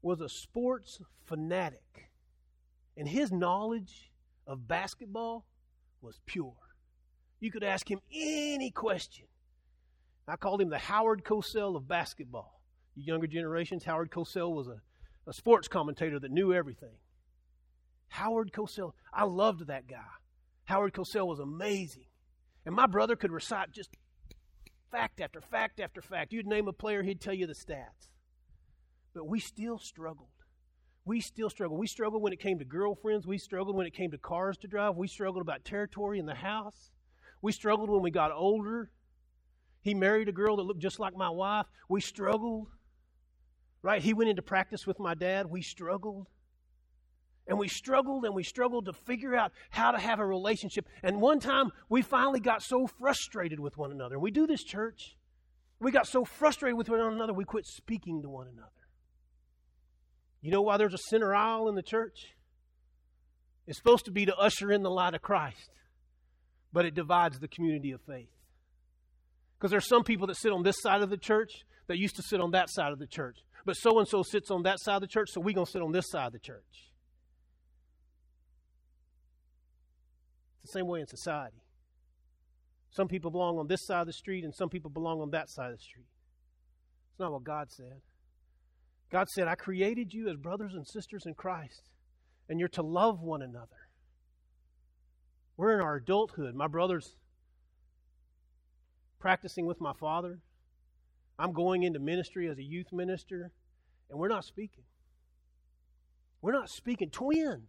was 0.00 0.20
a 0.20 0.28
sports 0.28 1.00
fanatic, 1.26 2.10
and 2.96 3.06
his 3.06 3.30
knowledge 3.30 4.10
of 4.46 4.66
basketball 4.66 5.44
was 6.00 6.20
pure. 6.26 6.54
You 7.40 7.50
could 7.50 7.62
ask 7.62 7.90
him 7.90 8.00
any 8.12 8.70
question. 8.70 9.26
I 10.26 10.36
called 10.36 10.60
him 10.60 10.70
the 10.70 10.78
Howard 10.78 11.24
Cosell 11.24 11.76
of 11.76 11.88
basketball. 11.88 12.62
You 12.94 13.04
younger 13.04 13.26
generations, 13.26 13.84
Howard 13.84 14.10
Cosell 14.10 14.54
was 14.54 14.68
a, 14.68 14.80
a 15.26 15.32
sports 15.32 15.68
commentator 15.68 16.18
that 16.18 16.30
knew 16.30 16.52
everything. 16.52 16.96
Howard 18.08 18.52
Cosell, 18.52 18.92
I 19.12 19.24
loved 19.24 19.66
that 19.68 19.86
guy. 19.86 20.10
Howard 20.64 20.92
Cosell 20.92 21.26
was 21.26 21.40
amazing. 21.40 22.06
And 22.64 22.74
my 22.74 22.86
brother 22.86 23.16
could 23.16 23.32
recite 23.32 23.72
just 23.72 23.90
fact 24.90 25.20
after 25.20 25.40
fact 25.40 25.80
after 25.80 26.02
fact. 26.02 26.32
You'd 26.32 26.46
name 26.46 26.68
a 26.68 26.72
player, 26.72 27.02
he'd 27.02 27.20
tell 27.20 27.34
you 27.34 27.46
the 27.46 27.54
stats. 27.54 28.10
But 29.14 29.26
we 29.26 29.40
still 29.40 29.78
struggled. 29.78 30.28
We 31.04 31.20
still 31.20 31.50
struggled. 31.50 31.80
We 31.80 31.86
struggled 31.86 32.22
when 32.22 32.32
it 32.32 32.38
came 32.40 32.58
to 32.60 32.64
girlfriends. 32.64 33.26
We 33.26 33.38
struggled 33.38 33.74
when 33.74 33.86
it 33.86 33.94
came 33.94 34.12
to 34.12 34.18
cars 34.18 34.56
to 34.58 34.68
drive. 34.68 34.96
We 34.96 35.08
struggled 35.08 35.42
about 35.42 35.64
territory 35.64 36.18
in 36.18 36.26
the 36.26 36.34
house. 36.34 36.92
We 37.40 37.50
struggled 37.50 37.90
when 37.90 38.02
we 38.02 38.10
got 38.12 38.30
older. 38.30 38.90
He 39.80 39.94
married 39.94 40.28
a 40.28 40.32
girl 40.32 40.56
that 40.56 40.62
looked 40.62 40.80
just 40.80 41.00
like 41.00 41.16
my 41.16 41.30
wife. 41.30 41.66
We 41.88 42.00
struggled. 42.00 42.68
Right? 43.82 44.02
He 44.02 44.14
went 44.14 44.30
into 44.30 44.42
practice 44.42 44.86
with 44.86 44.98
my 44.98 45.14
dad. 45.14 45.46
We 45.46 45.62
struggled. 45.62 46.28
And 47.46 47.58
we 47.58 47.68
struggled 47.68 48.24
and 48.24 48.34
we 48.34 48.44
struggled 48.44 48.86
to 48.86 48.92
figure 48.92 49.34
out 49.34 49.52
how 49.70 49.90
to 49.90 49.98
have 49.98 50.20
a 50.20 50.26
relationship. 50.26 50.86
And 51.02 51.20
one 51.20 51.40
time 51.40 51.70
we 51.88 52.02
finally 52.02 52.38
got 52.38 52.62
so 52.62 52.86
frustrated 52.86 53.58
with 53.58 53.76
one 53.76 53.90
another. 53.90 54.18
We 54.18 54.30
do 54.30 54.46
this, 54.46 54.62
church. 54.62 55.16
We 55.80 55.90
got 55.90 56.06
so 56.06 56.24
frustrated 56.24 56.78
with 56.78 56.88
one 56.88 57.00
another, 57.00 57.32
we 57.32 57.44
quit 57.44 57.66
speaking 57.66 58.22
to 58.22 58.28
one 58.28 58.46
another. 58.46 58.70
You 60.40 60.52
know 60.52 60.62
why 60.62 60.76
there's 60.76 60.94
a 60.94 60.98
center 60.98 61.34
aisle 61.34 61.68
in 61.68 61.74
the 61.74 61.82
church? 61.82 62.34
It's 63.66 63.78
supposed 63.78 64.04
to 64.04 64.12
be 64.12 64.26
to 64.26 64.36
usher 64.36 64.70
in 64.70 64.82
the 64.82 64.90
light 64.90 65.14
of 65.14 65.22
Christ, 65.22 65.70
but 66.72 66.84
it 66.84 66.94
divides 66.94 67.40
the 67.40 67.48
community 67.48 67.90
of 67.90 68.00
faith. 68.02 68.30
Because 69.58 69.72
there's 69.72 69.88
some 69.88 70.04
people 70.04 70.28
that 70.28 70.36
sit 70.36 70.52
on 70.52 70.62
this 70.62 70.80
side 70.80 71.02
of 71.02 71.10
the 71.10 71.16
church 71.16 71.50
that 71.88 71.98
used 71.98 72.16
to 72.16 72.22
sit 72.22 72.40
on 72.40 72.52
that 72.52 72.70
side 72.70 72.92
of 72.92 73.00
the 73.00 73.06
church. 73.06 73.38
But 73.64 73.76
so 73.76 73.98
and 73.98 74.08
so 74.08 74.22
sits 74.22 74.50
on 74.50 74.62
that 74.64 74.80
side 74.80 74.96
of 74.96 75.00
the 75.02 75.06
church, 75.06 75.30
so 75.30 75.40
we're 75.40 75.54
going 75.54 75.66
to 75.66 75.70
sit 75.70 75.82
on 75.82 75.92
this 75.92 76.10
side 76.10 76.26
of 76.26 76.32
the 76.32 76.38
church. 76.38 76.92
It's 80.62 80.72
the 80.72 80.78
same 80.78 80.86
way 80.86 81.00
in 81.00 81.06
society. 81.06 81.62
Some 82.90 83.08
people 83.08 83.30
belong 83.30 83.58
on 83.58 83.68
this 83.68 83.86
side 83.86 84.00
of 84.00 84.06
the 84.06 84.12
street, 84.12 84.44
and 84.44 84.54
some 84.54 84.68
people 84.68 84.90
belong 84.90 85.20
on 85.20 85.30
that 85.30 85.48
side 85.48 85.70
of 85.70 85.78
the 85.78 85.82
street. 85.82 86.06
It's 87.10 87.20
not 87.20 87.32
what 87.32 87.44
God 87.44 87.70
said. 87.70 88.00
God 89.10 89.28
said, 89.28 89.46
I 89.46 89.54
created 89.54 90.12
you 90.12 90.28
as 90.28 90.36
brothers 90.36 90.74
and 90.74 90.86
sisters 90.86 91.24
in 91.26 91.34
Christ, 91.34 91.90
and 92.48 92.58
you're 92.58 92.68
to 92.70 92.82
love 92.82 93.20
one 93.20 93.42
another. 93.42 93.88
We're 95.56 95.74
in 95.74 95.80
our 95.80 95.96
adulthood. 95.96 96.54
My 96.54 96.66
brother's 96.66 97.16
practicing 99.20 99.66
with 99.66 99.80
my 99.80 99.92
father. 99.92 100.40
I'm 101.38 101.52
going 101.52 101.82
into 101.82 101.98
ministry 101.98 102.48
as 102.48 102.58
a 102.58 102.62
youth 102.62 102.92
minister, 102.92 103.50
and 104.10 104.18
we're 104.18 104.28
not 104.28 104.44
speaking. 104.44 104.84
We're 106.40 106.52
not 106.52 106.68
speaking. 106.68 107.10
Twins. 107.10 107.68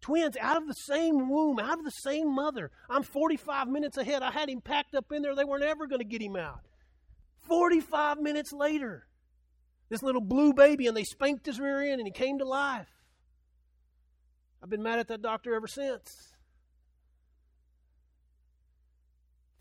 Twins 0.00 0.36
out 0.40 0.56
of 0.56 0.66
the 0.66 0.74
same 0.74 1.28
womb, 1.30 1.58
out 1.58 1.78
of 1.78 1.84
the 1.84 1.90
same 1.90 2.34
mother. 2.34 2.70
I'm 2.88 3.02
45 3.02 3.68
minutes 3.68 3.96
ahead. 3.96 4.22
I 4.22 4.30
had 4.30 4.48
him 4.48 4.60
packed 4.60 4.94
up 4.94 5.10
in 5.10 5.22
there. 5.22 5.34
They 5.34 5.44
weren't 5.44 5.64
ever 5.64 5.86
going 5.86 6.00
to 6.00 6.04
get 6.04 6.22
him 6.22 6.36
out. 6.36 6.60
45 7.48 8.18
minutes 8.18 8.52
later, 8.52 9.06
this 9.88 10.02
little 10.02 10.20
blue 10.20 10.52
baby, 10.52 10.86
and 10.86 10.96
they 10.96 11.04
spanked 11.04 11.46
his 11.46 11.60
rear 11.60 11.82
end, 11.82 12.00
and 12.00 12.06
he 12.06 12.12
came 12.12 12.38
to 12.38 12.44
life. 12.44 12.88
I've 14.62 14.70
been 14.70 14.82
mad 14.82 14.98
at 14.98 15.08
that 15.08 15.22
doctor 15.22 15.54
ever 15.54 15.68
since. 15.68 16.34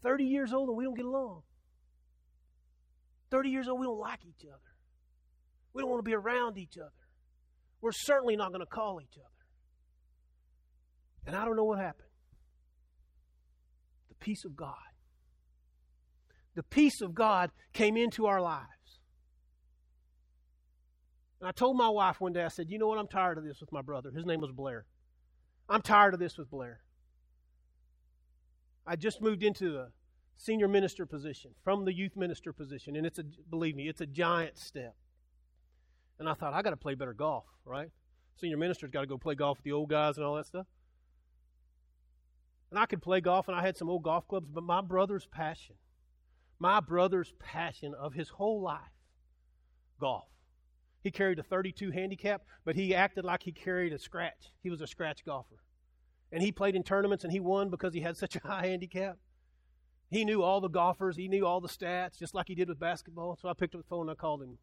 30 0.03 0.23
years 0.25 0.53
old, 0.53 0.69
and 0.69 0.77
we 0.77 0.83
don't 0.83 0.95
get 0.95 1.05
along. 1.05 1.41
30 3.35 3.49
years 3.49 3.67
old, 3.67 3.81
we 3.81 3.85
don't 3.85 3.99
like 3.99 4.21
each 4.25 4.45
other. 4.47 4.61
We 5.73 5.81
don't 5.81 5.89
want 5.89 5.99
to 5.99 6.09
be 6.09 6.15
around 6.15 6.57
each 6.57 6.77
other. 6.77 6.89
We're 7.81 7.91
certainly 7.91 8.37
not 8.37 8.51
going 8.51 8.61
to 8.61 8.65
call 8.65 9.01
each 9.01 9.17
other. 9.17 9.27
And 11.27 11.35
I 11.35 11.43
don't 11.43 11.57
know 11.57 11.65
what 11.65 11.79
happened. 11.79 12.07
The 14.07 14.15
peace 14.15 14.45
of 14.45 14.55
God. 14.55 14.75
The 16.55 16.63
peace 16.63 17.01
of 17.01 17.13
God 17.13 17.51
came 17.73 17.97
into 17.97 18.25
our 18.25 18.39
lives. 18.39 18.69
And 21.41 21.49
I 21.49 21.51
told 21.51 21.75
my 21.75 21.89
wife 21.89 22.21
one 22.21 22.31
day, 22.31 22.45
I 22.45 22.47
said, 22.47 22.67
You 22.69 22.79
know 22.79 22.87
what? 22.87 22.99
I'm 22.99 23.09
tired 23.09 23.37
of 23.37 23.43
this 23.43 23.59
with 23.59 23.73
my 23.73 23.81
brother. 23.81 24.11
His 24.15 24.25
name 24.25 24.39
was 24.39 24.51
Blair. 24.53 24.85
I'm 25.67 25.81
tired 25.81 26.13
of 26.13 26.21
this 26.21 26.37
with 26.37 26.49
Blair. 26.49 26.79
I 28.87 28.95
just 28.95 29.21
moved 29.21 29.43
into 29.43 29.75
a 29.75 29.87
senior 30.37 30.67
minister 30.67 31.05
position 31.05 31.51
from 31.63 31.85
the 31.85 31.93
youth 31.93 32.15
minister 32.15 32.53
position, 32.53 32.95
and 32.95 33.05
it's 33.05 33.19
a, 33.19 33.23
believe 33.49 33.75
me, 33.75 33.87
it's 33.87 34.01
a 34.01 34.05
giant 34.05 34.57
step. 34.57 34.95
And 36.19 36.29
I 36.29 36.33
thought, 36.33 36.53
I 36.53 36.61
got 36.61 36.69
to 36.71 36.77
play 36.77 36.95
better 36.95 37.13
golf, 37.13 37.45
right? 37.65 37.89
Senior 38.37 38.57
minister's 38.57 38.91
got 38.91 39.01
to 39.01 39.07
go 39.07 39.17
play 39.17 39.35
golf 39.35 39.57
with 39.57 39.65
the 39.65 39.71
old 39.71 39.89
guys 39.89 40.17
and 40.17 40.25
all 40.25 40.35
that 40.35 40.45
stuff. 40.45 40.65
And 42.71 42.79
I 42.79 42.85
could 42.85 43.01
play 43.01 43.21
golf, 43.21 43.47
and 43.47 43.55
I 43.55 43.61
had 43.61 43.77
some 43.77 43.89
old 43.89 44.03
golf 44.03 44.27
clubs, 44.27 44.49
but 44.49 44.63
my 44.63 44.81
brother's 44.81 45.25
passion, 45.27 45.75
my 46.59 46.79
brother's 46.79 47.33
passion 47.39 47.93
of 47.93 48.13
his 48.13 48.29
whole 48.29 48.61
life, 48.61 48.81
golf. 49.99 50.25
He 51.01 51.11
carried 51.11 51.37
a 51.37 51.43
32 51.43 51.91
handicap, 51.91 52.41
but 52.65 52.75
he 52.75 52.95
acted 52.95 53.25
like 53.25 53.43
he 53.43 53.51
carried 53.51 53.93
a 53.93 53.99
scratch. 53.99 54.51
He 54.63 54.71
was 54.71 54.81
a 54.81 54.87
scratch 54.87 55.23
golfer. 55.23 55.61
And 56.31 56.41
he 56.41 56.51
played 56.51 56.75
in 56.75 56.81
tournaments 56.81 57.23
and 57.23 57.31
he 57.31 57.39
won 57.39 57.69
because 57.69 57.93
he 57.93 58.01
had 58.01 58.17
such 58.17 58.35
a 58.35 58.39
high 58.39 58.65
handicap. 58.65 59.19
He 60.09 60.23
knew 60.23 60.43
all 60.43 60.61
the 60.61 60.69
golfers, 60.69 61.17
he 61.17 61.27
knew 61.27 61.45
all 61.45 61.61
the 61.61 61.67
stats, 61.67 62.17
just 62.17 62.33
like 62.33 62.47
he 62.47 62.55
did 62.55 62.69
with 62.69 62.79
basketball. 62.79 63.37
So 63.41 63.49
I 63.49 63.53
picked 63.53 63.75
up 63.75 63.81
the 63.81 63.87
phone 63.87 64.01
and 64.01 64.11
I 64.11 64.15
called 64.15 64.41
him. 64.41 64.57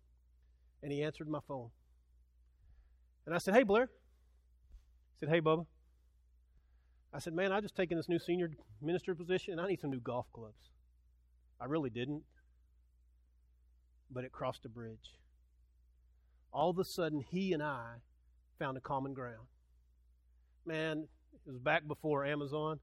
And 0.83 0.93
he 0.93 1.03
answered 1.03 1.29
my 1.29 1.41
phone. 1.47 1.71
And 3.27 3.35
I 3.35 3.39
said, 3.39 3.55
Hey, 3.55 3.63
Blair. 3.63 3.89
He 5.15 5.27
said, 5.27 5.29
Hey, 5.29 5.41
Bubba. 5.41 5.67
I 7.13 7.19
said, 7.19 7.35
Man, 7.35 7.53
I 7.53 7.61
just 7.61 7.77
taken 7.77 7.97
this 7.97 8.09
new 8.09 8.19
senior 8.19 8.51
minister 8.81 9.15
position 9.15 9.53
and 9.53 9.61
I 9.61 9.69
need 9.69 9.81
some 9.81 9.91
new 9.91 10.01
golf 10.01 10.27
clubs. 10.33 10.71
I 11.61 11.67
really 11.67 11.91
didn't. 11.91 12.23
But 14.11 14.25
it 14.25 14.33
crossed 14.33 14.65
a 14.65 14.69
bridge 14.69 15.19
all 16.53 16.71
of 16.71 16.79
a 16.79 16.85
sudden 16.85 17.25
he 17.31 17.53
and 17.53 17.63
I 17.63 17.97
found 18.59 18.77
a 18.77 18.81
common 18.81 19.15
ground. 19.15 19.47
Man, 20.67 21.09
it 21.35 21.51
was 21.51 21.59
back 21.59 21.87
before 21.87 22.25
Amazon. 22.25 22.79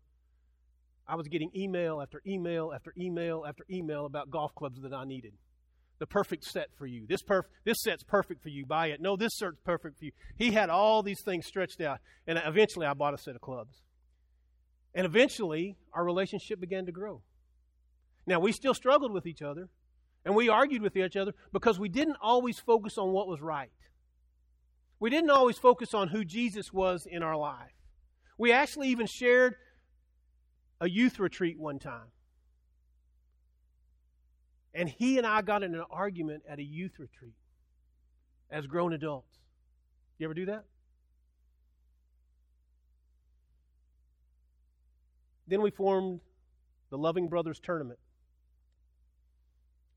I 1.10 1.16
was 1.16 1.28
getting 1.28 1.50
email 1.56 2.02
after 2.02 2.22
email 2.28 2.72
after 2.74 2.94
email 2.98 3.44
after 3.48 3.66
email 3.70 4.06
about 4.06 4.30
golf 4.30 4.54
clubs 4.56 4.80
that 4.82 4.94
I 4.94 5.06
needed. 5.06 5.34
the 6.00 6.08
perfect 6.08 6.46
set 6.46 6.68
for 6.78 6.86
you. 6.86 7.06
This 7.08 7.22
perf- 7.22 7.50
this 7.66 7.82
set's 7.82 8.04
perfect 8.04 8.42
for 8.42 8.48
you. 8.50 8.66
Buy 8.66 8.88
it. 8.88 9.02
No, 9.02 9.18
this 9.18 9.32
set's 9.38 9.60
perfect 9.66 10.00
for 10.00 10.06
you. 10.06 10.12
He 10.38 10.52
had 10.52 10.70
all 10.70 11.04
these 11.04 11.22
things 11.22 11.46
stretched 11.46 11.82
out, 11.82 12.00
and 12.26 12.42
eventually 12.46 12.86
I 12.86 12.94
bought 12.94 13.14
a 13.14 13.18
set 13.18 13.36
of 13.36 13.42
clubs. 13.42 13.82
And 14.96 15.06
eventually 15.06 15.76
our 15.94 16.06
relationship 16.06 16.60
began 16.60 16.86
to 16.86 16.92
grow. 16.92 17.22
Now 18.26 18.40
we 18.40 18.52
still 18.54 18.74
struggled 18.74 19.12
with 19.12 19.26
each 19.26 19.42
other, 19.42 19.68
and 20.24 20.36
we 20.36 20.48
argued 20.48 20.82
with 20.82 20.96
each 20.96 21.18
other 21.18 21.34
because 21.52 21.80
we 21.80 21.90
didn't 21.90 22.18
always 22.22 22.60
focus 22.60 22.98
on 22.98 23.12
what 23.12 23.28
was 23.28 23.42
right. 23.42 23.72
We 25.00 25.10
didn't 25.10 25.30
always 25.30 25.58
focus 25.58 25.94
on 25.94 26.10
who 26.10 26.24
Jesus 26.24 26.72
was 26.72 27.06
in 27.10 27.24
our 27.24 27.36
life. 27.36 27.74
We 28.38 28.52
actually 28.54 28.88
even 28.90 29.08
shared 29.08 29.56
a 30.82 30.90
youth 30.90 31.20
retreat 31.20 31.60
one 31.60 31.80
time. 31.80 32.12
And 34.74 34.88
he 34.88 35.18
and 35.18 35.26
I 35.26 35.42
got 35.42 35.64
in 35.64 35.76
an 35.76 35.84
argument 35.90 36.44
at 36.48 36.60
a 36.60 36.64
youth 36.64 37.00
retreat 37.00 37.34
as 38.50 38.68
grown 38.68 38.94
adults. 38.94 39.38
You 40.18 40.26
ever 40.26 40.34
do 40.34 40.46
that? 40.46 40.66
Then 45.48 45.62
we 45.62 45.72
formed 45.72 46.22
the 46.92 46.98
Loving 46.98 47.28
Brothers 47.28 47.60
Tournament. 47.60 48.00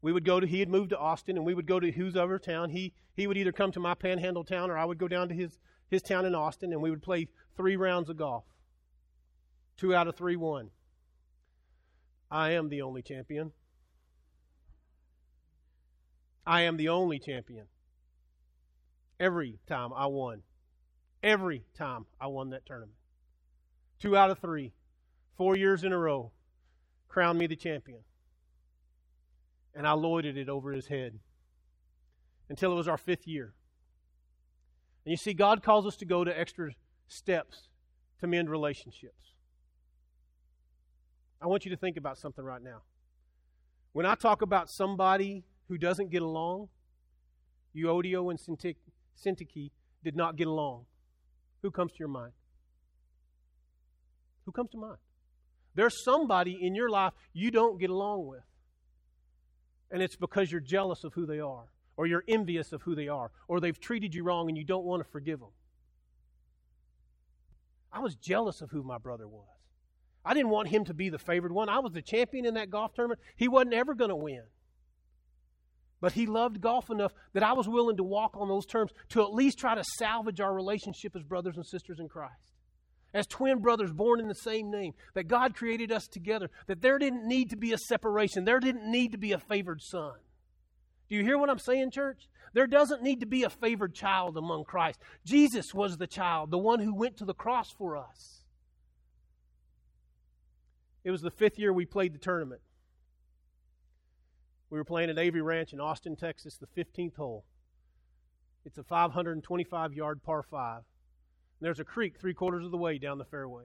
We 0.00 0.12
would 0.12 0.24
go 0.24 0.40
to, 0.40 0.46
he 0.46 0.60
had 0.60 0.68
moved 0.68 0.90
to 0.90 0.98
Austin, 0.98 1.36
and 1.36 1.46
we 1.46 1.54
would 1.54 1.66
go 1.66 1.78
to 1.78 1.92
whoever 1.92 2.38
town. 2.38 2.70
He, 2.70 2.92
he 3.14 3.26
would 3.26 3.36
either 3.36 3.52
come 3.52 3.70
to 3.72 3.80
my 3.80 3.94
panhandle 3.94 4.44
town 4.44 4.70
or 4.70 4.78
I 4.78 4.84
would 4.84 4.98
go 4.98 5.08
down 5.08 5.28
to 5.28 5.34
his, 5.34 5.58
his 5.90 6.02
town 6.02 6.24
in 6.24 6.34
Austin, 6.34 6.72
and 6.72 6.82
we 6.82 6.90
would 6.90 7.02
play 7.02 7.28
three 7.56 7.76
rounds 7.76 8.08
of 8.08 8.16
golf. 8.16 8.44
Two 9.82 9.96
out 9.96 10.06
of 10.06 10.14
three 10.14 10.36
won. 10.36 10.70
I 12.30 12.50
am 12.50 12.68
the 12.68 12.82
only 12.82 13.02
champion. 13.02 13.50
I 16.46 16.60
am 16.60 16.76
the 16.76 16.88
only 16.88 17.18
champion. 17.18 17.64
Every 19.18 19.58
time 19.66 19.90
I 19.92 20.06
won. 20.06 20.42
Every 21.20 21.64
time 21.76 22.06
I 22.20 22.28
won 22.28 22.50
that 22.50 22.64
tournament. 22.64 22.94
Two 23.98 24.16
out 24.16 24.30
of 24.30 24.38
three. 24.38 24.72
Four 25.36 25.56
years 25.56 25.82
in 25.82 25.92
a 25.92 25.98
row. 25.98 26.30
Crowned 27.08 27.40
me 27.40 27.48
the 27.48 27.56
champion. 27.56 28.02
And 29.74 29.84
I 29.84 29.94
loitered 29.94 30.36
it 30.36 30.48
over 30.48 30.70
his 30.70 30.86
head 30.86 31.18
until 32.48 32.70
it 32.70 32.76
was 32.76 32.86
our 32.86 32.96
fifth 32.96 33.26
year. 33.26 33.52
And 35.04 35.10
you 35.10 35.16
see, 35.16 35.34
God 35.34 35.60
calls 35.60 35.86
us 35.86 35.96
to 35.96 36.04
go 36.04 36.22
to 36.22 36.38
extra 36.38 36.70
steps 37.08 37.62
to 38.20 38.28
mend 38.28 38.48
relationships. 38.48 39.32
I 41.42 41.46
want 41.46 41.64
you 41.64 41.72
to 41.72 41.76
think 41.76 41.96
about 41.96 42.18
something 42.18 42.44
right 42.44 42.62
now. 42.62 42.82
When 43.92 44.06
I 44.06 44.14
talk 44.14 44.42
about 44.42 44.70
somebody 44.70 45.44
who 45.68 45.76
doesn't 45.76 46.10
get 46.10 46.22
along, 46.22 46.68
Euodia 47.76 48.30
and 48.30 48.38
Syntyche 48.38 49.70
did 50.04 50.14
not 50.14 50.36
get 50.36 50.46
along. 50.46 50.84
Who 51.62 51.70
comes 51.70 51.92
to 51.92 51.98
your 51.98 52.08
mind? 52.08 52.32
Who 54.46 54.52
comes 54.52 54.70
to 54.70 54.78
mind? 54.78 54.98
There's 55.74 56.04
somebody 56.04 56.58
in 56.60 56.74
your 56.74 56.90
life 56.90 57.12
you 57.32 57.50
don't 57.50 57.78
get 57.78 57.90
along 57.90 58.26
with. 58.26 58.44
And 59.90 60.02
it's 60.02 60.16
because 60.16 60.50
you're 60.50 60.60
jealous 60.60 61.02
of 61.04 61.12
who 61.14 61.26
they 61.26 61.40
are, 61.40 61.64
or 61.96 62.06
you're 62.06 62.24
envious 62.28 62.72
of 62.72 62.82
who 62.82 62.94
they 62.94 63.08
are, 63.08 63.30
or 63.48 63.60
they've 63.60 63.78
treated 63.78 64.14
you 64.14 64.22
wrong 64.22 64.48
and 64.48 64.56
you 64.56 64.64
don't 64.64 64.84
want 64.84 65.04
to 65.04 65.10
forgive 65.10 65.40
them. 65.40 65.50
I 67.92 68.00
was 68.00 68.14
jealous 68.14 68.60
of 68.62 68.70
who 68.70 68.82
my 68.82 68.98
brother 68.98 69.28
was. 69.28 69.46
I 70.24 70.34
didn't 70.34 70.50
want 70.50 70.68
him 70.68 70.84
to 70.84 70.94
be 70.94 71.08
the 71.08 71.18
favored 71.18 71.52
one. 71.52 71.68
I 71.68 71.80
was 71.80 71.92
the 71.92 72.02
champion 72.02 72.46
in 72.46 72.54
that 72.54 72.70
golf 72.70 72.94
tournament. 72.94 73.20
He 73.36 73.48
wasn't 73.48 73.74
ever 73.74 73.94
going 73.94 74.10
to 74.10 74.16
win. 74.16 74.42
But 76.00 76.12
he 76.12 76.26
loved 76.26 76.60
golf 76.60 76.90
enough 76.90 77.12
that 77.32 77.44
I 77.44 77.52
was 77.52 77.68
willing 77.68 77.96
to 77.96 78.02
walk 78.02 78.36
on 78.36 78.48
those 78.48 78.66
terms 78.66 78.90
to 79.10 79.22
at 79.22 79.32
least 79.32 79.58
try 79.58 79.74
to 79.74 79.84
salvage 79.98 80.40
our 80.40 80.52
relationship 80.52 81.14
as 81.14 81.22
brothers 81.22 81.56
and 81.56 81.66
sisters 81.66 82.00
in 82.00 82.08
Christ. 82.08 82.52
As 83.14 83.26
twin 83.26 83.58
brothers 83.58 83.92
born 83.92 84.20
in 84.20 84.28
the 84.28 84.34
same 84.34 84.70
name, 84.70 84.94
that 85.14 85.28
God 85.28 85.54
created 85.54 85.92
us 85.92 86.08
together, 86.08 86.50
that 86.66 86.80
there 86.80 86.98
didn't 86.98 87.28
need 87.28 87.50
to 87.50 87.56
be 87.56 87.72
a 87.72 87.78
separation, 87.78 88.44
there 88.44 88.58
didn't 88.58 88.90
need 88.90 89.12
to 89.12 89.18
be 89.18 89.32
a 89.32 89.38
favored 89.38 89.82
son. 89.82 90.14
Do 91.08 91.16
you 91.16 91.22
hear 91.22 91.36
what 91.36 91.50
I'm 91.50 91.58
saying, 91.58 91.90
church? 91.90 92.28
There 92.54 92.66
doesn't 92.66 93.02
need 93.02 93.20
to 93.20 93.26
be 93.26 93.44
a 93.44 93.50
favored 93.50 93.94
child 93.94 94.36
among 94.36 94.64
Christ. 94.64 94.98
Jesus 95.26 95.74
was 95.74 95.98
the 95.98 96.06
child, 96.06 96.50
the 96.50 96.58
one 96.58 96.80
who 96.80 96.94
went 96.94 97.18
to 97.18 97.24
the 97.24 97.34
cross 97.34 97.70
for 97.70 97.96
us. 97.96 98.41
It 101.04 101.10
was 101.10 101.22
the 101.22 101.30
fifth 101.30 101.58
year 101.58 101.72
we 101.72 101.84
played 101.84 102.14
the 102.14 102.18
tournament. 102.18 102.60
We 104.70 104.78
were 104.78 104.84
playing 104.84 105.10
at 105.10 105.18
Avery 105.18 105.42
Ranch 105.42 105.72
in 105.72 105.80
Austin, 105.80 106.16
Texas, 106.16 106.56
the 106.56 106.82
15th 106.82 107.16
hole. 107.16 107.44
It's 108.64 108.78
a 108.78 108.84
525 108.84 109.92
yard 109.92 110.22
par 110.22 110.42
5. 110.42 110.76
And 110.76 110.84
there's 111.60 111.80
a 111.80 111.84
creek 111.84 112.18
three 112.18 112.34
quarters 112.34 112.64
of 112.64 112.70
the 112.70 112.78
way 112.78 112.98
down 112.98 113.18
the 113.18 113.24
fairway. 113.24 113.64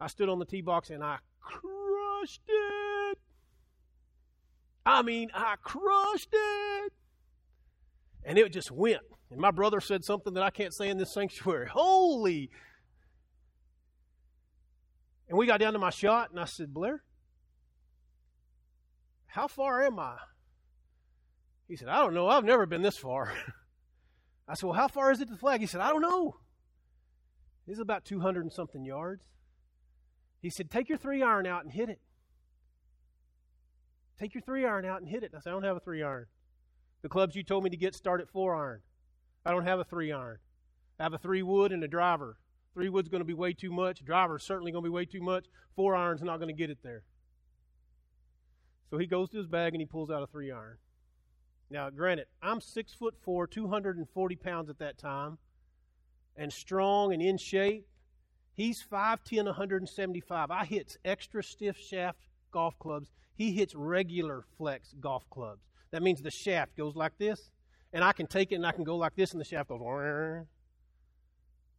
I 0.00 0.06
stood 0.06 0.28
on 0.28 0.38
the 0.38 0.44
tee 0.44 0.60
box 0.60 0.90
and 0.90 1.02
I 1.02 1.18
crushed 1.40 2.42
it. 2.46 3.18
I 4.86 5.02
mean, 5.02 5.30
I 5.34 5.56
crushed 5.62 6.28
it. 6.32 6.92
And 8.24 8.38
it 8.38 8.52
just 8.52 8.70
went. 8.70 9.02
And 9.30 9.40
my 9.40 9.50
brother 9.50 9.80
said 9.80 10.04
something 10.04 10.34
that 10.34 10.42
I 10.42 10.50
can't 10.50 10.74
say 10.74 10.88
in 10.88 10.98
this 10.98 11.12
sanctuary. 11.14 11.68
Holy. 11.68 12.50
And 15.28 15.38
we 15.38 15.46
got 15.46 15.60
down 15.60 15.72
to 15.72 15.78
my 15.78 15.90
shot, 15.90 16.30
and 16.30 16.38
I 16.38 16.44
said, 16.44 16.74
Blair, 16.74 17.02
how 19.26 19.48
far 19.48 19.82
am 19.82 19.98
I? 19.98 20.16
He 21.66 21.76
said, 21.76 21.88
I 21.88 21.98
don't 21.98 22.14
know. 22.14 22.28
I've 22.28 22.44
never 22.44 22.66
been 22.66 22.82
this 22.82 22.98
far. 22.98 23.32
I 24.48 24.54
said, 24.54 24.66
Well, 24.66 24.76
how 24.76 24.88
far 24.88 25.10
is 25.10 25.20
it 25.20 25.26
to 25.26 25.32
the 25.32 25.38
flag? 25.38 25.60
He 25.60 25.66
said, 25.66 25.80
I 25.80 25.88
don't 25.90 26.02
know. 26.02 26.36
This 27.66 27.74
is 27.74 27.80
about 27.80 28.04
200 28.04 28.42
and 28.42 28.52
something 28.52 28.84
yards. 28.84 29.24
He 30.42 30.50
said, 30.50 30.70
Take 30.70 30.88
your 30.88 30.98
three 30.98 31.22
iron 31.22 31.46
out 31.46 31.64
and 31.64 31.72
hit 31.72 31.88
it. 31.88 32.00
Take 34.18 34.34
your 34.34 34.42
three 34.42 34.64
iron 34.66 34.84
out 34.84 35.00
and 35.00 35.08
hit 35.08 35.22
it. 35.22 35.32
I 35.34 35.40
said, 35.40 35.50
I 35.50 35.52
don't 35.52 35.64
have 35.64 35.76
a 35.76 35.80
three 35.80 36.02
iron. 36.02 36.26
The 37.02 37.08
clubs 37.08 37.34
you 37.34 37.42
told 37.42 37.64
me 37.64 37.70
to 37.70 37.76
get 37.76 37.94
start 37.94 38.20
at 38.20 38.30
four 38.30 38.54
iron. 38.54 38.80
I 39.44 39.50
don't 39.50 39.66
have 39.66 39.80
a 39.80 39.84
three 39.84 40.12
iron. 40.12 40.38
I 41.00 41.02
have 41.02 41.14
a 41.14 41.18
three 41.18 41.42
wood 41.42 41.72
and 41.72 41.82
a 41.82 41.88
driver. 41.88 42.36
Three 42.74 42.88
wood's 42.88 43.08
going 43.08 43.20
to 43.20 43.26
be 43.26 43.34
way 43.34 43.52
too 43.52 43.72
much. 43.72 44.04
Driver's 44.04 44.42
certainly 44.42 44.72
going 44.72 44.82
to 44.84 44.90
be 44.90 44.94
way 44.94 45.04
too 45.04 45.22
much. 45.22 45.46
Four 45.76 45.94
iron's 45.94 46.22
not 46.22 46.38
going 46.38 46.48
to 46.48 46.54
get 46.54 46.70
it 46.70 46.78
there. 46.82 47.02
So 48.90 48.98
he 48.98 49.06
goes 49.06 49.30
to 49.30 49.38
his 49.38 49.46
bag 49.46 49.74
and 49.74 49.80
he 49.80 49.86
pulls 49.86 50.10
out 50.10 50.22
a 50.22 50.26
three 50.26 50.50
iron. 50.50 50.76
Now, 51.70 51.90
granted, 51.90 52.26
I'm 52.42 52.60
six 52.60 52.92
foot 52.92 53.14
four, 53.24 53.46
240 53.46 54.36
pounds 54.36 54.68
at 54.70 54.78
that 54.78 54.98
time, 54.98 55.38
and 56.36 56.52
strong 56.52 57.12
and 57.12 57.22
in 57.22 57.38
shape. 57.38 57.86
He's 58.52 58.82
5'10, 58.82 59.46
175. 59.46 60.50
I 60.50 60.64
hits 60.64 60.96
extra 61.04 61.42
stiff 61.42 61.76
shaft 61.76 62.18
golf 62.52 62.78
clubs. 62.78 63.10
He 63.34 63.52
hits 63.52 63.74
regular 63.74 64.44
flex 64.56 64.94
golf 65.00 65.28
clubs. 65.30 65.62
That 65.90 66.02
means 66.02 66.22
the 66.22 66.30
shaft 66.30 66.76
goes 66.76 66.94
like 66.94 67.18
this, 67.18 67.50
and 67.92 68.04
I 68.04 68.12
can 68.12 68.26
take 68.26 68.52
it 68.52 68.56
and 68.56 68.66
I 68.66 68.72
can 68.72 68.84
go 68.84 68.96
like 68.96 69.16
this, 69.16 69.32
and 69.32 69.40
the 69.40 69.44
shaft 69.44 69.68
goes. 69.70 69.80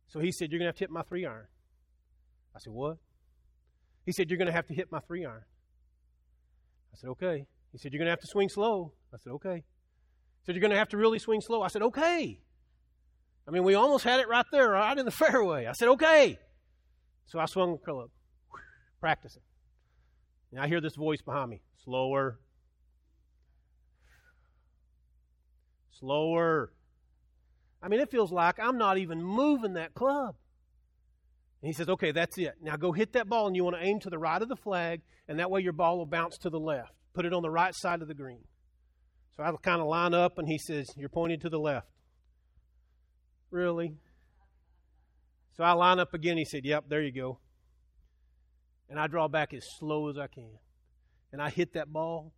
So 0.08 0.20
he 0.20 0.32
said, 0.32 0.52
You're 0.52 0.60
going 0.60 0.66
to 0.66 0.70
have 0.70 0.78
to 0.78 0.84
hit 0.84 0.92
my 0.92 1.04
three 1.04 1.26
iron. 1.26 1.48
I 2.56 2.60
said, 2.60 2.74
What? 2.74 2.98
He 4.06 4.12
said, 4.12 4.30
You're 4.30 4.38
going 4.38 4.48
to 4.48 4.54
have 4.54 4.68
to 4.68 4.74
hit 4.74 4.92
my 4.92 5.00
three 5.00 5.26
iron. 5.26 5.44
I 6.96 6.98
said, 6.98 7.10
okay. 7.10 7.46
He 7.74 7.78
said, 7.78 7.92
you're 7.92 8.00
going 8.00 8.06
to 8.06 8.12
have 8.12 8.22
to 8.22 8.28
swing 8.28 8.48
slow. 8.48 8.94
I 9.14 9.18
said, 9.18 9.32
okay. 9.34 9.56
He 9.56 10.46
said, 10.46 10.56
you're 10.56 10.62
going 10.62 10.72
to 10.72 10.78
have 10.78 10.88
to 10.90 10.98
really 10.98 11.20
swing 11.20 11.42
slow. 11.42 11.62
I 11.62 11.68
said, 11.68 11.82
okay. 11.82 12.40
I 13.46 13.52
mean, 13.52 13.66
we 13.66 13.74
almost 13.74 14.06
had 14.06 14.22
it 14.22 14.30
right 14.30 14.46
there, 14.50 14.70
right 14.70 14.98
in 14.98 15.04
the 15.04 15.12
fairway. 15.26 15.66
I 15.66 15.74
said, 15.74 15.90
okay. 15.90 16.40
So 17.26 17.38
I 17.38 17.48
swung 17.48 17.74
the 17.74 17.78
club, 17.86 18.12
practicing. 19.02 19.42
And 20.54 20.62
I 20.62 20.70
hear 20.70 20.80
this 20.80 20.96
voice 20.96 21.22
behind 21.22 21.50
me 21.50 21.62
slower, 21.84 22.40
slower. 26.00 26.72
I 27.86 27.88
mean, 27.88 28.00
it 28.00 28.10
feels 28.10 28.32
like 28.32 28.60
I'm 28.60 28.80
not 28.80 28.98
even 28.98 29.22
moving 29.22 29.74
that 29.74 29.94
club. 29.94 30.34
And 31.62 31.68
he 31.68 31.72
says, 31.72 31.88
okay, 31.88 32.12
that's 32.12 32.36
it. 32.40 32.56
Now 32.60 32.78
go 32.78 32.92
hit 32.92 33.14
that 33.14 33.30
ball, 33.30 33.46
and 33.46 33.56
you 33.56 33.64
want 33.64 33.76
to 33.76 33.84
aim 33.84 34.00
to 34.00 34.10
the 34.10 34.18
right 34.18 34.42
of 34.42 34.50
the 34.50 34.56
flag, 34.56 35.02
and 35.28 35.38
that 35.38 35.52
way 35.52 35.62
your 35.62 35.72
ball 35.72 36.00
will 36.00 36.08
bounce 36.08 36.40
to 36.40 36.50
the 36.50 36.60
left. 36.60 36.94
Put 37.14 37.26
it 37.26 37.34
on 37.34 37.44
the 37.44 37.50
right 37.52 37.76
side 37.76 38.02
of 38.02 38.08
the 38.08 38.16
green. 38.16 38.44
So 39.38 39.44
I 39.44 39.52
kind 39.62 39.82
of 39.82 39.88
line 39.88 40.16
up, 40.16 40.40
and 40.40 40.48
he 40.48 40.58
says, 40.58 40.90
You're 40.98 41.10
pointing 41.10 41.40
to 41.42 41.50
the 41.50 41.60
left. 41.60 41.86
Really? 43.52 43.94
So 45.56 45.64
I 45.64 45.74
line 45.74 46.00
up 46.00 46.16
again. 46.16 46.38
He 46.38 46.46
said, 46.46 46.66
Yep, 46.66 46.86
there 46.90 47.04
you 47.04 47.12
go. 47.12 47.38
And 48.90 49.00
I 49.00 49.06
draw 49.06 49.28
back 49.28 49.54
as 49.54 49.64
slow 49.78 50.10
as 50.10 50.18
I 50.18 50.26
can. 50.26 50.58
And 51.32 51.40
I 51.40 51.52
hit 51.52 51.74
that 51.74 51.94
ball. 51.94 52.34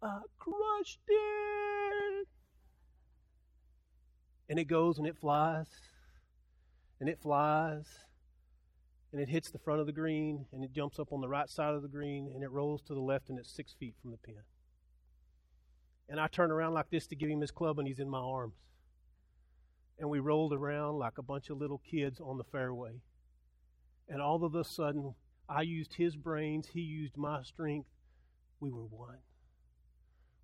I 0.00 0.20
crushed 0.38 1.00
it. 1.08 1.83
And 4.48 4.58
it 4.58 4.64
goes 4.64 4.98
and 4.98 5.06
it 5.06 5.16
flies 5.16 5.66
and 7.00 7.08
it 7.08 7.20
flies 7.20 7.86
and 9.12 9.20
it 9.20 9.28
hits 9.28 9.50
the 9.50 9.58
front 9.58 9.80
of 9.80 9.86
the 9.86 9.92
green 9.92 10.46
and 10.52 10.62
it 10.62 10.72
jumps 10.72 10.98
up 10.98 11.12
on 11.12 11.20
the 11.20 11.28
right 11.28 11.48
side 11.48 11.74
of 11.74 11.82
the 11.82 11.88
green 11.88 12.30
and 12.34 12.42
it 12.42 12.50
rolls 12.50 12.82
to 12.82 12.94
the 12.94 13.00
left 13.00 13.30
and 13.30 13.38
it's 13.38 13.50
six 13.50 13.72
feet 13.72 13.94
from 14.02 14.10
the 14.10 14.16
pin. 14.18 14.42
And 16.08 16.20
I 16.20 16.26
turn 16.26 16.50
around 16.50 16.74
like 16.74 16.90
this 16.90 17.06
to 17.08 17.16
give 17.16 17.30
him 17.30 17.40
his 17.40 17.50
club, 17.50 17.78
and 17.78 17.88
he's 17.88 17.98
in 17.98 18.10
my 18.10 18.18
arms. 18.18 18.56
And 19.98 20.10
we 20.10 20.18
rolled 20.18 20.52
around 20.52 20.98
like 20.98 21.18
a 21.18 21.22
bunch 21.22 21.50
of 21.50 21.58
little 21.58 21.80
kids 21.90 22.20
on 22.20 22.36
the 22.36 22.44
fairway. 22.44 23.00
And 24.08 24.20
all 24.20 24.44
of 24.44 24.54
a 24.54 24.64
sudden, 24.64 25.14
I 25.48 25.62
used 25.62 25.94
his 25.94 26.16
brains, 26.16 26.68
he 26.72 26.80
used 26.80 27.16
my 27.16 27.42
strength. 27.42 27.88
We 28.60 28.70
were 28.70 28.84
one. 28.84 29.18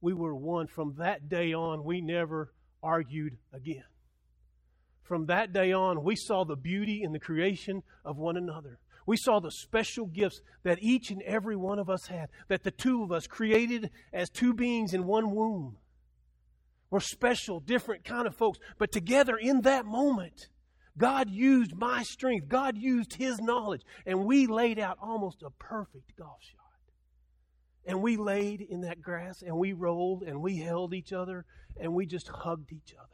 We 0.01 0.15
were 0.15 0.35
one. 0.35 0.67
From 0.67 0.95
that 0.99 1.29
day 1.29 1.53
on, 1.53 1.85
we 1.85 2.01
never 2.01 2.53
argued 2.83 3.37
again. 3.53 3.85
From 5.03 5.27
that 5.27 5.53
day 5.53 5.73
on, 5.73 6.05
we 6.05 6.15
saw 6.15 6.45
the 6.45 6.57
beauty 6.57 7.03
in 7.03 7.13
the 7.13 7.19
creation 7.19 7.83
of 8.05 8.17
one 8.17 8.37
another. 8.37 8.79
We 9.07 9.17
saw 9.17 9.41
the 9.41 9.51
special 9.51 10.07
gifts 10.07 10.41
that 10.63 10.79
each 10.81 11.11
and 11.11 11.23
every 11.23 11.57
one 11.57 11.79
of 11.79 11.91
us 11.91 12.07
had, 12.07 12.29
that 12.49 12.63
the 12.63 12.71
two 12.71 13.03
of 13.03 13.11
us 13.11 13.27
created 13.27 13.91
as 14.13 14.31
two 14.31 14.55
beings 14.55 14.95
in 14.95 15.05
one 15.05 15.35
womb. 15.35 15.79
We're 16.91 17.01
special, 17.01 17.61
different 17.61 18.05
kind 18.05 18.27
of 18.27 18.37
folks. 18.37 18.59
But 18.79 18.93
together 18.93 19.37
in 19.37 19.63
that 19.63 19.85
moment, 19.85 20.49
God 20.97 21.31
used 21.31 21.75
my 21.75 22.03
strength, 22.03 22.49
God 22.49 22.77
used 22.77 23.15
His 23.15 23.41
knowledge, 23.41 23.83
and 24.07 24.25
we 24.25 24.47
laid 24.47 24.79
out 24.79 24.99
almost 25.01 25.43
a 25.43 25.51
perfect 25.51 26.17
golf 26.17 26.39
shot. 26.43 26.60
And 27.87 28.03
we 28.03 28.17
laid 28.17 28.61
in 28.61 28.83
that 28.83 29.01
grass 29.01 29.43
and 29.43 29.57
we 29.57 29.73
rolled 29.73 30.23
and 30.23 30.41
we 30.43 30.59
held 30.59 30.95
each 30.95 31.13
other 31.13 31.45
and 31.81 31.95
we 31.95 32.07
just 32.07 32.29
hugged 32.29 32.73
each 32.73 32.95
other. 32.99 33.07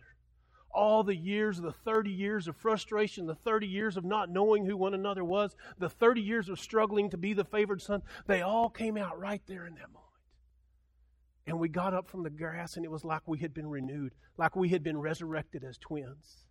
All 0.70 1.02
the 1.02 1.16
years, 1.16 1.58
the 1.58 1.72
30 1.72 2.10
years 2.10 2.48
of 2.48 2.56
frustration, 2.56 3.26
the 3.26 3.34
30 3.34 3.66
years 3.66 3.96
of 3.96 4.04
not 4.04 4.28
knowing 4.28 4.66
who 4.66 4.76
one 4.76 4.92
another 4.92 5.24
was, 5.24 5.56
the 5.78 5.88
30 5.88 6.20
years 6.20 6.48
of 6.48 6.60
struggling 6.60 7.08
to 7.10 7.16
be 7.16 7.32
the 7.32 7.44
favored 7.44 7.80
son, 7.80 8.02
they 8.26 8.42
all 8.42 8.68
came 8.68 8.96
out 8.98 9.18
right 9.18 9.40
there 9.46 9.66
in 9.66 9.74
that 9.74 9.92
moment. 9.92 10.02
And 11.46 11.58
we 11.58 11.68
got 11.68 11.94
up 11.94 12.08
from 12.08 12.24
the 12.24 12.30
grass 12.30 12.76
and 12.76 12.84
it 12.84 12.90
was 12.90 13.04
like 13.04 13.22
we 13.26 13.38
had 13.38 13.54
been 13.54 13.68
renewed, 13.68 14.12
like 14.36 14.56
we 14.56 14.68
had 14.68 14.82
been 14.82 14.98
resurrected 14.98 15.64
as 15.64 15.78
twins. 15.78 16.46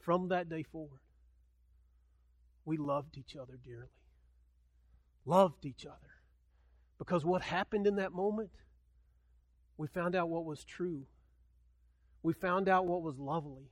From 0.00 0.28
that 0.28 0.48
day 0.48 0.64
forward, 0.64 1.00
we 2.64 2.76
loved 2.76 3.16
each 3.16 3.36
other 3.36 3.58
dearly. 3.64 3.88
Loved 5.24 5.64
each 5.64 5.86
other. 5.86 6.17
Because 6.98 7.24
what 7.24 7.42
happened 7.42 7.86
in 7.86 7.96
that 7.96 8.12
moment, 8.12 8.50
we 9.76 9.86
found 9.86 10.14
out 10.14 10.28
what 10.28 10.44
was 10.44 10.64
true. 10.64 11.06
We 12.22 12.32
found 12.32 12.68
out 12.68 12.86
what 12.86 13.02
was 13.02 13.18
lovely. 13.18 13.70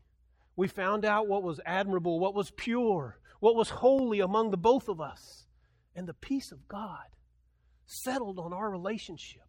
We 0.54 0.68
found 0.68 1.04
out 1.04 1.28
what 1.28 1.42
was 1.42 1.60
admirable, 1.66 2.18
what 2.18 2.34
was 2.34 2.50
pure, 2.52 3.18
what 3.40 3.56
was 3.56 3.68
holy 3.68 4.20
among 4.20 4.50
the 4.50 4.56
both 4.56 4.88
of 4.88 5.00
us. 5.00 5.46
And 5.94 6.06
the 6.06 6.14
peace 6.14 6.52
of 6.52 6.68
God 6.68 7.06
settled 7.86 8.38
on 8.38 8.52
our 8.52 8.70
relationship 8.70 9.42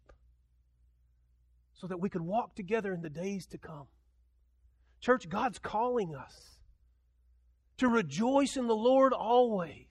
so 1.74 1.86
that 1.86 2.00
we 2.00 2.08
could 2.08 2.22
walk 2.22 2.54
together 2.54 2.92
in 2.92 3.02
the 3.02 3.10
days 3.10 3.46
to 3.46 3.58
come. 3.58 3.86
Church, 5.00 5.28
God's 5.28 5.58
calling 5.58 6.14
us 6.14 6.58
to 7.78 7.88
rejoice 7.88 8.56
in 8.56 8.66
the 8.66 8.74
Lord 8.74 9.12
always. 9.12 9.87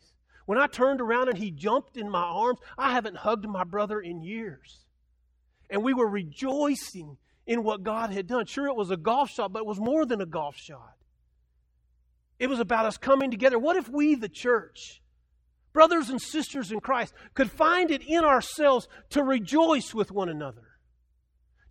When 0.47 0.57
I 0.57 0.67
turned 0.67 1.01
around 1.01 1.27
and 1.27 1.37
he 1.37 1.51
jumped 1.51 1.97
in 1.97 2.09
my 2.09 2.23
arms, 2.23 2.59
I 2.77 2.93
haven't 2.93 3.17
hugged 3.17 3.45
my 3.45 3.65
brother 3.65 3.99
in 3.99 4.23
years. 4.23 4.85
And 5.69 5.83
we 5.83 5.93
were 5.93 6.07
rejoicing 6.07 7.17
in 7.45 7.63
what 7.63 7.83
God 7.83 8.11
had 8.13 8.27
done. 8.27 8.45
Sure, 8.45 8.67
it 8.67 8.75
was 8.75 8.89
a 8.89 8.95
golf 8.95 9.29
shot, 9.29 9.51
but 9.51 9.59
it 9.59 9.65
was 9.65 9.77
more 9.77 10.05
than 10.05 10.21
a 10.21 10.25
golf 10.25 10.55
shot. 10.55 10.95
It 12.39 12.49
was 12.49 12.61
about 12.61 12.85
us 12.85 12.97
coming 12.97 13.29
together. 13.29 13.59
What 13.59 13.75
if 13.75 13.89
we, 13.89 14.15
the 14.15 14.29
church, 14.29 15.01
brothers 15.73 16.09
and 16.09 16.21
sisters 16.21 16.71
in 16.71 16.79
Christ, 16.79 17.13
could 17.33 17.51
find 17.51 17.91
it 17.91 18.01
in 18.07 18.23
ourselves 18.23 18.87
to 19.09 19.23
rejoice 19.23 19.93
with 19.93 20.11
one 20.11 20.29
another? 20.29 20.63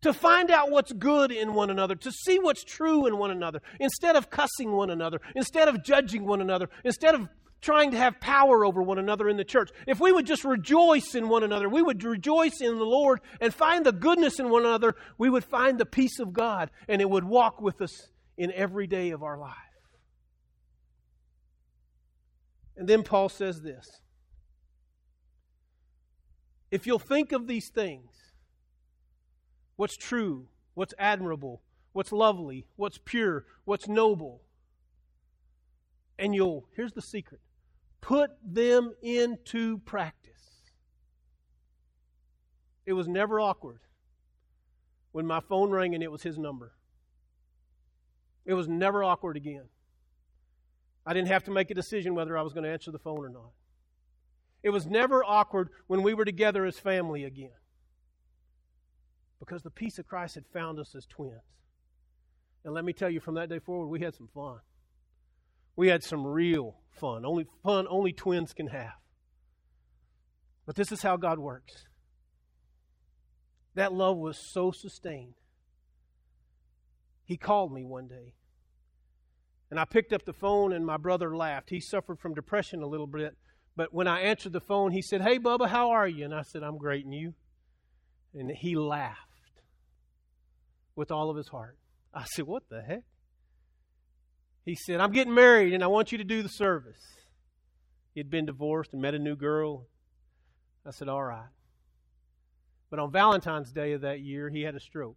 to 0.03 0.13
find 0.13 0.51
out 0.51 0.71
what's 0.71 0.93
good 0.93 1.33
in 1.33 1.55
one 1.55 1.71
another, 1.71 1.95
to 1.97 2.13
see 2.13 2.39
what's 2.39 2.63
true 2.63 3.07
in 3.07 3.17
one 3.17 3.31
another, 3.31 3.61
instead 3.81 4.15
of 4.15 4.31
cussing 4.31 4.71
one 4.71 4.91
another, 4.91 5.21
instead 5.35 5.67
of 5.67 5.83
judging 5.83 6.27
one 6.27 6.41
another, 6.41 6.69
instead 6.85 7.15
of 7.15 7.29
trying 7.61 7.91
to 7.91 7.97
have 7.97 8.21
power 8.21 8.65
over 8.65 8.83
one 8.83 8.99
another 8.99 9.29
in 9.29 9.37
the 9.37 9.45
church. 9.45 9.71
If 9.87 10.01
we 10.01 10.13
would 10.13 10.27
just 10.27 10.45
rejoice 10.45 11.15
in 11.15 11.29
one 11.29 11.43
another, 11.43 11.69
we 11.69 11.83
would 11.83 12.03
rejoice 12.05 12.61
in 12.61 12.79
the 12.79 12.85
Lord 12.85 13.21
and 13.41 13.53
find 13.53 13.85
the 13.85 13.93
goodness 13.93 14.39
in 14.39 14.51
one 14.51 14.65
another, 14.65 14.95
we 15.19 15.31
would 15.31 15.45
find 15.45 15.79
the 15.79 15.87
peace 15.87 16.19
of 16.19 16.33
God 16.33 16.71
and 16.89 17.01
it 17.01 17.11
would 17.11 17.25
walk 17.25 17.61
with 17.61 17.81
us 17.81 18.09
in 18.37 18.53
every 18.53 18.87
day 18.87 19.11
of 19.11 19.23
our 19.23 19.39
life. 19.39 19.55
And 22.77 22.87
then 22.87 23.03
Paul 23.03 23.29
says 23.29 23.63
this 23.63 24.01
If 26.71 26.87
you'll 26.87 26.99
think 26.99 27.33
of 27.33 27.47
these 27.47 27.71
things, 27.71 28.11
what's 29.77 29.97
true, 29.97 30.49
what's 30.75 30.95
admirable, 30.99 31.63
what's 31.93 32.13
lovely, 32.13 32.67
what's 32.77 32.99
pure, 32.99 33.47
what's 33.65 33.89
noble, 33.89 34.43
and 36.19 36.35
you'll, 36.35 36.69
here's 36.77 36.93
the 36.93 37.03
secret 37.03 37.41
put 38.07 38.31
them 38.41 38.93
into 39.03 39.79
practice. 39.79 40.63
It 42.87 42.93
was 42.93 43.09
never 43.09 43.41
awkward 43.41 43.81
when 45.11 45.27
my 45.27 45.41
phone 45.41 45.71
rang 45.71 45.93
and 45.93 46.05
it 46.05 46.13
was 46.13 46.23
his 46.23 46.39
number. 46.39 46.73
It 48.45 48.55
was 48.55 48.69
never 48.69 49.03
awkward 49.03 49.37
again. 49.37 49.65
I 51.05 51.15
didn't 51.15 51.29
have 51.29 51.43
to 51.45 51.51
make 51.51 51.73
a 51.73 51.75
decision 51.75 52.15
whether 52.15 52.39
I 52.39 52.43
was 52.43 52.53
going 52.53 52.63
to 52.63 52.71
answer 52.71 52.93
the 52.93 52.99
phone 53.01 53.25
or 53.25 53.29
not. 53.29 53.51
It 54.63 54.71
was 54.71 54.87
never 54.87 55.25
awkward 55.25 55.71
when 55.89 56.05
we 56.05 56.15
were 56.15 56.25
together 56.25 56.65
as 56.65 56.79
family 56.79 57.25
again. 57.25 57.59
Because 59.41 59.65
the 59.65 59.71
peace 59.71 59.99
of 59.99 60.07
Christ 60.07 60.37
had 60.37 60.47
found 60.47 60.79
us 60.79 60.95
as 60.95 61.07
twins. 61.07 61.35
And 62.65 62.73
let 62.73 62.85
me 62.85 62.93
tell 62.93 63.11
you, 63.11 63.19
from 63.19 63.35
that 63.35 63.49
day 63.49 63.59
forward, 63.59 63.89
we 63.89 64.01
had 64.01 64.15
some 64.15 64.29
fun. 64.33 64.61
We 65.77 65.89
had 65.89 66.03
some 66.03 66.27
real 66.27 66.77
fun. 66.91 67.25
Only 67.25 67.47
fun 67.63 67.87
only 67.89 68.13
twins 68.13 68.53
can 68.53 68.69
have. 68.69 68.95
But 70.65 70.75
this 70.75 70.91
is 70.91 71.03
how 71.03 71.17
God 71.17 71.39
works. 71.39 71.85
That 73.75 73.93
love 73.93 74.17
was 74.17 74.39
so 74.53 74.73
sustained. 74.73 75.35
He 77.25 77.37
called 77.37 77.73
me 77.73 77.85
one 77.85 78.09
day. 78.09 78.35
And 79.71 79.79
I 79.79 79.85
picked 79.85 80.13
up 80.13 80.25
the 80.25 80.33
phone 80.33 80.73
and 80.73 80.87
my 80.87 80.97
brother 80.97 81.37
laughed. 81.37 81.71
He 81.71 81.81
suffered 81.81 82.19
from 82.19 82.35
depression 82.35 82.83
a 82.83 82.87
little 82.87 83.07
bit. 83.07 83.37
But 83.77 83.93
when 83.93 84.09
I 84.09 84.21
answered 84.21 84.53
the 84.53 84.61
phone, 84.61 84.93
he 84.93 85.03
said, 85.03 85.21
Hey, 85.21 85.39
Bubba, 85.39 85.69
how 85.69 85.91
are 85.91 86.09
you? 86.09 86.25
And 86.25 86.35
I 86.35 86.43
said, 86.43 86.63
I'm 86.63 86.79
great. 86.79 87.05
And 87.05 87.15
you? 87.15 87.35
And 88.33 88.51
he 88.51 88.75
laughed 88.77 89.21
with 90.95 91.11
all 91.11 91.31
of 91.31 91.37
his 91.37 91.49
heart. 91.49 91.77
I 92.15 92.25
said, 92.25 92.47
What 92.47 92.63
the 92.71 92.81
heck? 92.81 93.03
He 94.67 94.75
said, 94.75 95.01
I'm 95.01 95.13
getting 95.13 95.33
married 95.33 95.73
and 95.73 95.83
I 95.83 95.87
want 95.87 96.11
you 96.11 96.19
to 96.19 96.25
do 96.25 96.43
the 96.43 96.49
service. 96.49 97.01
He'd 98.15 98.29
been 98.29 98.47
divorced 98.47 98.93
and 98.93 99.01
met 99.01 99.15
a 99.15 99.19
new 99.19 99.37
girl. 99.37 99.87
I 100.85 100.91
said, 100.91 101.09
All 101.09 101.23
right. 101.23 101.49
But 102.91 102.99
on 102.99 103.13
Valentine's 103.13 103.73
Day 103.73 103.93
of 103.93 104.01
that 104.03 104.21
year, 104.21 104.51
he 104.51 104.63
had 104.63 104.75
a 104.75 104.81
stroke 104.81 105.17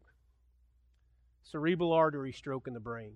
cerebral 1.41 1.93
artery 1.93 2.31
stroke 2.31 2.67
in 2.67 2.75
the 2.75 2.79
brain. 2.79 3.13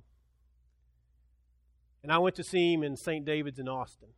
And 2.01 2.11
I 2.11 2.17
went 2.17 2.35
to 2.37 2.43
see 2.43 2.73
him 2.73 2.81
in 2.81 2.97
St. 2.97 3.23
David's 3.25 3.59
in 3.59 3.67
Austin. 3.67 4.09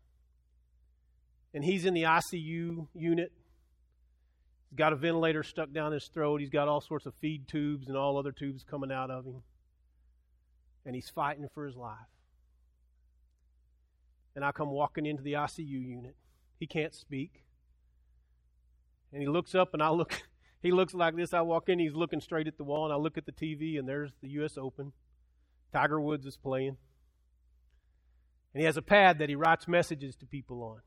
And 1.53 1.65
he's 1.65 1.85
in 1.85 1.93
the 1.93 2.03
ICU 2.03 2.87
unit. 2.93 3.33
He's 4.69 4.77
got 4.77 4.93
a 4.93 4.95
ventilator 4.95 5.43
stuck 5.43 5.73
down 5.73 5.91
his 5.91 6.07
throat. 6.13 6.39
He's 6.39 6.49
got 6.49 6.69
all 6.69 6.79
sorts 6.79 7.05
of 7.05 7.13
feed 7.15 7.47
tubes 7.47 7.89
and 7.89 7.97
all 7.97 8.17
other 8.17 8.31
tubes 8.31 8.63
coming 8.63 8.91
out 8.91 9.11
of 9.11 9.25
him 9.25 9.41
and 10.85 10.95
he's 10.95 11.09
fighting 11.09 11.47
for 11.53 11.65
his 11.65 11.75
life. 11.75 11.97
And 14.35 14.43
I 14.43 14.51
come 14.51 14.69
walking 14.69 15.05
into 15.05 15.23
the 15.23 15.33
ICU 15.33 15.67
unit. 15.67 16.15
He 16.59 16.67
can't 16.67 16.93
speak. 16.93 17.43
And 19.11 19.21
he 19.21 19.27
looks 19.27 19.55
up 19.55 19.73
and 19.73 19.81
I 19.81 19.89
look 19.89 20.21
he 20.61 20.71
looks 20.71 20.93
like 20.93 21.15
this. 21.15 21.33
I 21.33 21.41
walk 21.41 21.69
in, 21.69 21.79
he's 21.79 21.93
looking 21.93 22.21
straight 22.21 22.47
at 22.47 22.57
the 22.57 22.63
wall, 22.63 22.85
and 22.85 22.93
I 22.93 22.97
look 22.97 23.17
at 23.17 23.25
the 23.25 23.31
TV 23.31 23.79
and 23.79 23.87
there's 23.87 24.11
the 24.21 24.29
US 24.41 24.57
Open. 24.57 24.91
Tiger 25.73 25.99
Woods 25.99 26.25
is 26.25 26.37
playing. 26.37 26.77
And 28.53 28.61
he 28.61 28.65
has 28.65 28.77
a 28.77 28.81
pad 28.81 29.19
that 29.19 29.29
he 29.29 29.35
writes 29.35 29.67
messages 29.67 30.15
to 30.17 30.25
people 30.25 30.63
on. 30.63 30.81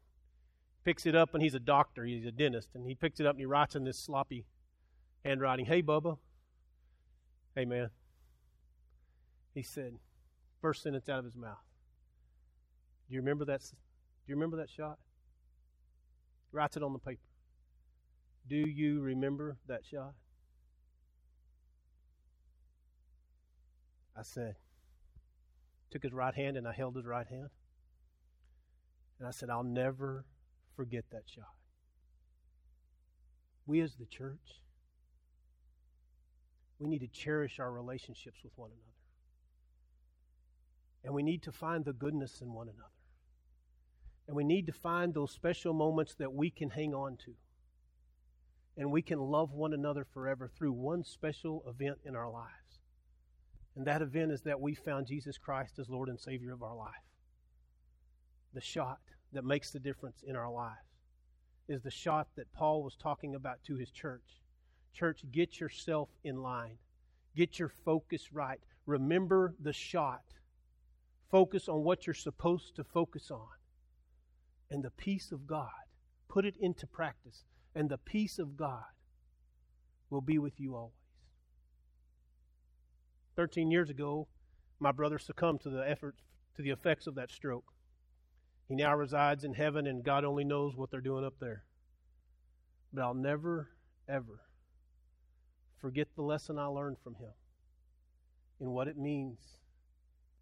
Picks 0.85 1.05
it 1.05 1.15
up 1.15 1.35
and 1.35 1.43
he's 1.43 1.55
a 1.55 1.61
doctor, 1.61 2.05
he's 2.05 2.25
a 2.25 2.31
dentist, 2.31 2.71
and 2.75 2.87
he 2.87 2.95
picks 2.95 3.21
it 3.21 3.27
up 3.27 3.33
and 3.33 3.41
he 3.41 3.47
writes 3.47 3.75
in 3.75 3.85
this 3.85 3.99
sloppy 3.99 4.47
handwriting, 5.25 5.67
Hey 5.67 5.83
Bubba. 5.83 6.17
Hey 7.55 7.65
man. 7.65 7.91
He 9.55 9.63
said, 9.63 9.95
first 10.61 10.83
sentence 10.83 11.09
out 11.09 11.21
of 11.21 11.25
his 11.25 11.37
mouth. 11.37 11.57
Do 13.09 13.15
you 13.15 13.21
remember 13.21 13.45
that? 13.47 13.61
Do 13.61 13.77
you 14.27 14.35
remember 14.35 14.57
that 14.59 14.71
shot? 14.71 14.99
Writes 16.53 16.77
it 16.77 16.83
on 16.83 16.93
the 16.93 16.99
paper. 16.99 17.21
Do 18.49 18.57
you 18.57 19.01
remember 19.01 19.57
that 19.67 19.85
shot? 19.85 20.15
I 24.17 24.23
said, 24.23 24.57
took 25.91 26.03
his 26.03 26.13
right 26.13 26.35
hand 26.35 26.57
and 26.57 26.67
I 26.67 26.73
held 26.73 26.97
his 26.97 27.07
right 27.07 27.27
hand. 27.27 27.51
And 29.19 29.29
I 29.29 29.31
said, 29.31 29.51
I'll 29.51 29.63
never 29.63 30.25
forget 30.77 31.05
that 31.11 31.23
shot. 31.27 31.55
We 33.67 33.81
as 33.81 33.95
the 33.97 34.07
church 34.07 34.63
We 36.79 36.89
need 36.89 37.01
to 37.01 37.09
cherish 37.09 37.59
our 37.59 37.73
relationships 37.73 38.39
with 38.45 38.53
one 38.57 38.71
another. 38.71 38.98
And 41.05 41.15
we 41.15 41.23
need 41.23 41.43
to 41.45 41.53
find 41.53 41.85
the 41.85 41.93
goodness 41.93 42.41
in 42.41 42.53
one 42.53 42.69
another. 42.69 42.85
And 44.27 44.37
we 44.37 44.45
need 44.45 44.67
to 44.67 44.73
find 44.73 45.15
those 45.15 45.33
special 45.33 45.73
moments 45.73 46.15
that 46.17 46.33
we 46.33 46.51
can 46.51 46.71
hang 46.71 46.95
on 46.95 47.17
to. 47.25 47.33
And 48.77 48.93
we 48.93 49.03
can 49.03 49.19
love 49.19 49.53
one 49.53 49.73
another 49.73 50.05
forever 50.05 50.51
through 50.55 50.73
one 50.73 51.03
special 51.03 51.65
event 51.67 51.99
in 52.05 52.15
our 52.15 52.31
lives. 52.31 52.81
And 53.75 53.87
that 53.87 54.03
event 54.03 54.33
is 54.33 54.43
that 54.43 54.61
we 54.61 54.75
found 54.75 55.07
Jesus 55.07 55.39
Christ 55.39 55.79
as 55.79 55.89
Lord 55.89 56.09
and 56.09 56.19
Savior 56.19 56.53
of 56.53 56.63
our 56.63 56.77
life. 56.77 56.95
The 58.55 58.61
shot 58.61 58.99
that 59.33 59.45
makes 59.45 59.71
the 59.71 59.79
difference 59.79 60.23
in 60.27 60.37
our 60.37 60.51
lives 60.51 60.77
is 61.69 61.83
the 61.83 61.91
shot 61.91 62.29
that 62.37 62.53
Paul 62.53 62.83
was 62.83 62.97
talking 62.97 63.35
about 63.35 63.63
to 63.65 63.77
his 63.77 63.91
church. 63.91 64.43
Church, 64.95 65.23
get 65.31 65.61
yourself 65.61 66.09
in 66.25 66.43
line, 66.43 66.79
get 67.37 67.59
your 67.59 67.69
focus 67.85 68.33
right. 68.33 68.61
Remember 68.87 69.55
the 69.61 69.73
shot. 69.73 70.23
Focus 71.31 71.69
on 71.69 71.83
what 71.83 72.07
you're 72.07 72.15
supposed 72.15 72.75
to 72.77 72.85
focus 72.85 73.31
on. 73.31 73.49
And 74.71 74.83
the 74.83 74.91
peace 74.91 75.33
of 75.33 75.47
God, 75.47 75.69
put 76.29 76.45
it 76.45 76.57
into 76.61 76.87
practice, 76.87 77.45
and 77.75 77.89
the 77.89 77.99
peace 77.99 78.39
of 78.39 78.57
God 78.57 78.85
will 80.11 80.21
be 80.21 80.39
with 80.39 80.59
you 80.59 80.75
always. 80.75 80.93
13 83.37 83.71
years 83.71 83.91
ago, 83.91 84.27
my 84.81 84.93
brother 84.93 85.19
succumbed 85.19 85.61
to 85.61 85.71
the 85.71 85.89
effort 85.89 86.17
to 86.57 86.63
the 86.63 86.71
effects 86.71 87.07
of 87.07 87.15
that 87.15 87.31
stroke. 87.31 87.73
He 88.69 88.75
now 88.75 88.95
resides 88.95 89.45
in 89.45 89.55
heaven, 89.55 89.87
and 89.87 90.05
God 90.05 90.25
only 90.25 90.45
knows 90.45 90.77
what 90.77 90.91
they're 90.91 91.01
doing 91.01 91.25
up 91.25 91.35
there. 91.41 91.65
But 92.93 93.03
I'll 93.03 93.15
never, 93.15 93.71
ever 94.09 94.41
forget 95.81 96.09
the 96.15 96.23
lesson 96.23 96.59
I 96.59 96.67
learned 96.67 96.97
from 97.03 97.15
him 97.15 97.31
in 98.61 98.71
what 98.71 98.89
it 98.89 98.99
means 98.99 99.39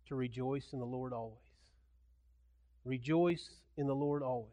to 0.08 0.14
rejoice 0.14 0.72
in 0.72 0.78
the 0.78 0.86
Lord 0.86 1.12
always. 1.12 1.38
Rejoice 2.84 3.48
in 3.76 3.86
the 3.86 3.94
Lord 3.94 4.22
always. 4.22 4.50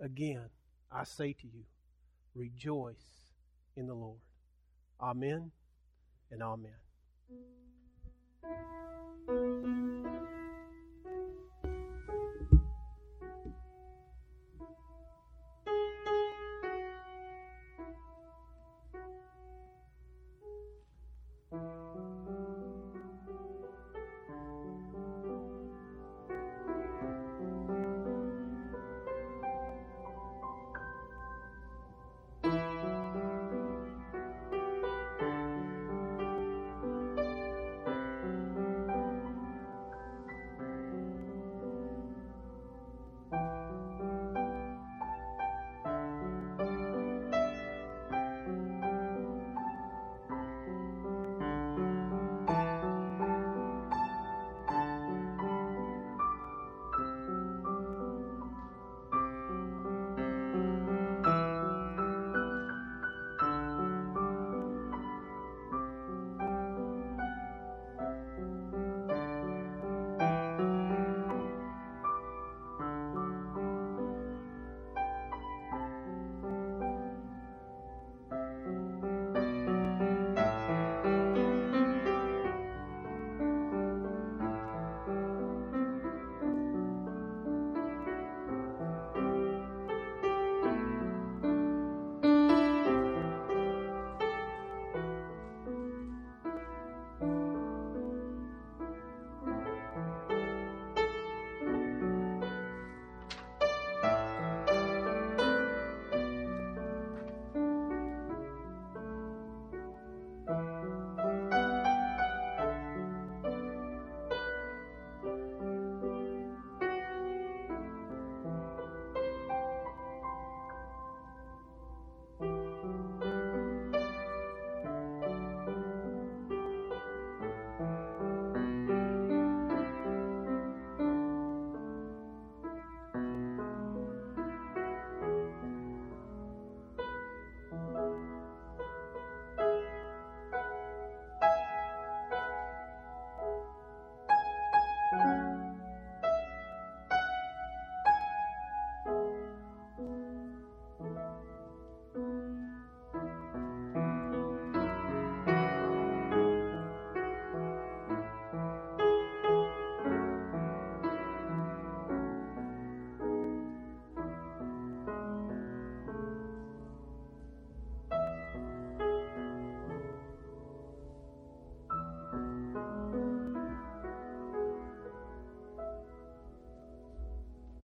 Again, 0.00 0.48
I 0.90 1.04
say 1.04 1.32
to 1.34 1.46
you, 1.46 1.64
rejoice 2.34 2.94
in 3.76 3.86
the 3.86 3.94
Lord. 3.94 4.20
Amen 5.00 5.50
and 6.30 6.42
amen. 6.42 6.72